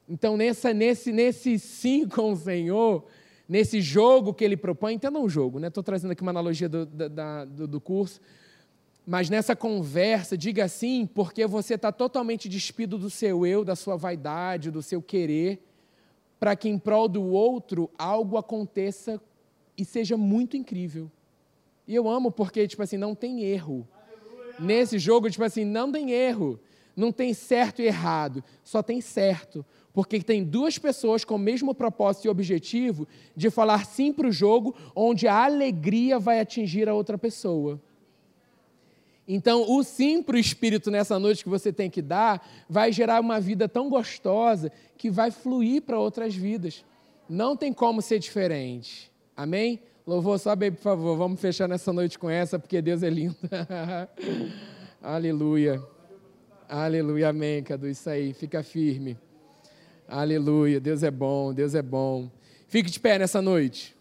Então, 0.07 0.37
nessa, 0.37 0.73
nesse, 0.73 1.11
nesse 1.11 1.59
sim 1.59 2.07
com 2.09 2.31
o 2.31 2.35
Senhor, 2.37 3.05
nesse 3.47 3.81
jogo 3.81 4.33
que 4.33 4.43
ele 4.43 4.55
propõe, 4.55 4.93
entenda 4.93 5.19
um 5.19 5.27
jogo, 5.27 5.59
né? 5.59 5.67
Estou 5.67 5.83
trazendo 5.83 6.11
aqui 6.11 6.21
uma 6.21 6.31
analogia 6.31 6.69
do, 6.69 6.85
da, 6.85 7.45
do, 7.45 7.67
do 7.67 7.81
curso. 7.81 8.21
Mas 9.05 9.29
nessa 9.29 9.55
conversa, 9.55 10.37
diga 10.37 10.67
sim, 10.67 11.05
porque 11.05 11.45
você 11.45 11.73
está 11.73 11.91
totalmente 11.91 12.47
despido 12.47 12.97
do 12.97 13.09
seu 13.09 13.45
eu, 13.45 13.65
da 13.65 13.75
sua 13.75 13.97
vaidade, 13.97 14.71
do 14.71 14.81
seu 14.81 15.01
querer, 15.01 15.61
para 16.39 16.55
que 16.55 16.69
em 16.69 16.79
prol 16.79 17.07
do 17.07 17.23
outro 17.23 17.89
algo 17.97 18.37
aconteça 18.37 19.21
e 19.77 19.83
seja 19.83 20.15
muito 20.15 20.55
incrível. 20.55 21.11
E 21.85 21.93
eu 21.93 22.09
amo 22.09 22.31
porque, 22.31 22.65
tipo 22.67 22.81
assim, 22.81 22.97
não 22.97 23.13
tem 23.13 23.43
erro. 23.43 23.85
Aleluia. 23.93 24.55
Nesse 24.59 24.97
jogo, 24.97 25.29
tipo 25.29 25.43
assim, 25.43 25.65
não 25.65 25.91
tem 25.91 26.11
erro. 26.11 26.59
Não 26.95 27.11
tem 27.11 27.33
certo 27.33 27.81
e 27.81 27.85
errado, 27.85 28.43
só 28.63 28.83
tem 28.83 29.01
certo. 29.01 29.65
Porque 29.91 30.21
tem 30.21 30.43
duas 30.43 30.77
pessoas 30.77 31.25
com 31.25 31.35
o 31.35 31.39
mesmo 31.39 31.73
propósito 31.73 32.25
e 32.25 32.29
objetivo 32.29 33.07
de 33.35 33.49
falar 33.49 33.85
sim 33.85 34.13
para 34.13 34.27
o 34.27 34.31
jogo, 34.31 34.75
onde 34.95 35.27
a 35.27 35.43
alegria 35.43 36.19
vai 36.19 36.39
atingir 36.39 36.87
a 36.87 36.93
outra 36.93 37.17
pessoa. 37.17 37.81
Então, 39.27 39.71
o 39.71 39.83
sim 39.83 40.21
para 40.21 40.35
o 40.35 40.39
Espírito 40.39 40.91
nessa 40.91 41.17
noite 41.17 41.43
que 41.43 41.49
você 41.49 41.71
tem 41.71 41.89
que 41.89 42.01
dar 42.01 42.45
vai 42.69 42.91
gerar 42.91 43.21
uma 43.21 43.39
vida 43.39 43.69
tão 43.69 43.89
gostosa 43.89 44.71
que 44.97 45.09
vai 45.09 45.31
fluir 45.31 45.81
para 45.81 45.99
outras 45.99 46.35
vidas. 46.35 46.83
Não 47.29 47.55
tem 47.55 47.71
como 47.71 48.01
ser 48.01 48.19
diferente. 48.19 49.11
Amém? 49.35 49.79
Louvor, 50.05 50.37
sobe 50.37 50.65
aí, 50.65 50.71
por 50.71 50.81
favor. 50.81 51.17
Vamos 51.17 51.39
fechar 51.39 51.69
nessa 51.69 51.93
noite 51.93 52.19
com 52.19 52.29
essa, 52.29 52.59
porque 52.59 52.81
Deus 52.81 53.01
é 53.01 53.09
lindo. 53.09 53.37
Aleluia. 55.01 55.81
Aleluia. 56.67 57.29
Amém, 57.29 57.63
Cadu. 57.63 57.87
Isso 57.87 58.09
aí. 58.09 58.33
Fica 58.33 58.61
firme. 58.61 59.17
Aleluia. 60.05 60.81
Deus 60.81 61.01
é 61.01 61.11
bom. 61.11 61.53
Deus 61.53 61.73
é 61.73 61.81
bom. 61.81 62.29
Fique 62.67 62.91
de 62.91 62.99
pé 62.99 63.17
nessa 63.17 63.41
noite. 63.41 63.95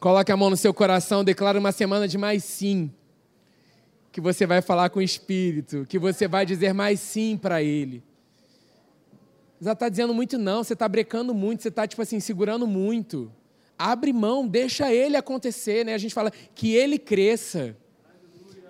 Coloque 0.00 0.32
a 0.32 0.36
mão 0.36 0.50
no 0.50 0.56
seu 0.56 0.74
coração. 0.74 1.22
Declara 1.22 1.58
uma 1.60 1.70
semana 1.70 2.08
de 2.08 2.18
mais 2.18 2.42
sim 2.42 2.90
que 4.16 4.20
você 4.22 4.46
vai 4.46 4.62
falar 4.62 4.88
com 4.88 4.98
o 4.98 5.02
Espírito, 5.02 5.84
que 5.86 5.98
você 5.98 6.26
vai 6.26 6.46
dizer 6.46 6.72
mais 6.72 7.00
sim 7.00 7.36
para 7.36 7.62
Ele. 7.62 8.02
Você 9.60 9.70
está 9.70 9.90
dizendo 9.90 10.14
muito 10.14 10.38
não, 10.38 10.64
você 10.64 10.72
está 10.72 10.88
brecando 10.88 11.34
muito, 11.34 11.60
você 11.60 11.68
está, 11.68 11.86
tipo 11.86 12.00
assim, 12.00 12.18
segurando 12.18 12.66
muito. 12.66 13.30
Abre 13.78 14.14
mão, 14.14 14.48
deixa 14.48 14.90
Ele 14.90 15.18
acontecer, 15.18 15.84
né? 15.84 15.92
A 15.92 15.98
gente 15.98 16.14
fala 16.14 16.32
que 16.54 16.74
Ele 16.74 16.98
cresça, 16.98 17.76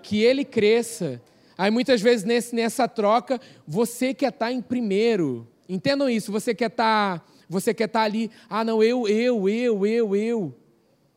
que 0.03 0.21
Ele 0.21 0.43
cresça. 0.43 1.21
Aí 1.57 1.71
muitas 1.71 2.01
vezes 2.01 2.25
nesse, 2.25 2.53
nessa 2.53 2.85
troca, 2.85 3.39
você 3.65 4.13
quer 4.13 4.33
estar 4.33 4.47
tá 4.47 4.51
em 4.51 4.61
primeiro. 4.61 5.47
Entendam 5.69 6.09
isso, 6.09 6.29
você 6.29 6.53
quer 6.53 6.71
estar, 6.71 7.19
tá, 7.19 7.25
você 7.47 7.73
quer 7.73 7.85
estar 7.85 8.01
tá 8.01 8.05
ali, 8.05 8.29
ah 8.49 8.65
não, 8.65 8.83
eu, 8.83 9.07
eu, 9.07 9.47
eu, 9.47 9.87
eu, 9.87 10.13
eu. 10.13 10.55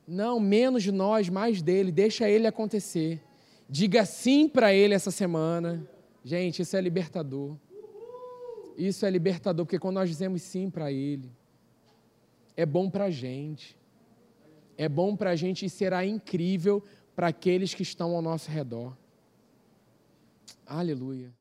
Não, 0.06 0.38
menos 0.38 0.84
de 0.84 0.92
nós, 0.92 1.28
mais 1.28 1.60
dele, 1.60 1.90
deixa 1.90 2.30
ele 2.30 2.46
acontecer. 2.46 3.20
Diga 3.70 4.04
sim 4.04 4.48
para 4.48 4.74
Ele 4.74 4.94
essa 4.94 5.12
semana. 5.12 5.88
Gente, 6.24 6.62
isso 6.62 6.76
é 6.76 6.80
libertador. 6.80 7.56
Isso 8.76 9.06
é 9.06 9.10
libertador, 9.10 9.64
porque 9.64 9.78
quando 9.78 9.94
nós 9.94 10.08
dizemos 10.08 10.42
sim 10.42 10.68
para 10.68 10.90
Ele, 10.90 11.30
é 12.56 12.66
bom 12.66 12.90
para 12.90 13.04
a 13.04 13.10
gente. 13.10 13.78
É 14.76 14.88
bom 14.88 15.14
para 15.14 15.30
a 15.30 15.36
gente 15.36 15.64
e 15.64 15.70
será 15.70 16.04
incrível 16.04 16.82
para 17.14 17.28
aqueles 17.28 17.72
que 17.72 17.84
estão 17.84 18.16
ao 18.16 18.22
nosso 18.22 18.50
redor. 18.50 18.96
Aleluia. 20.66 21.32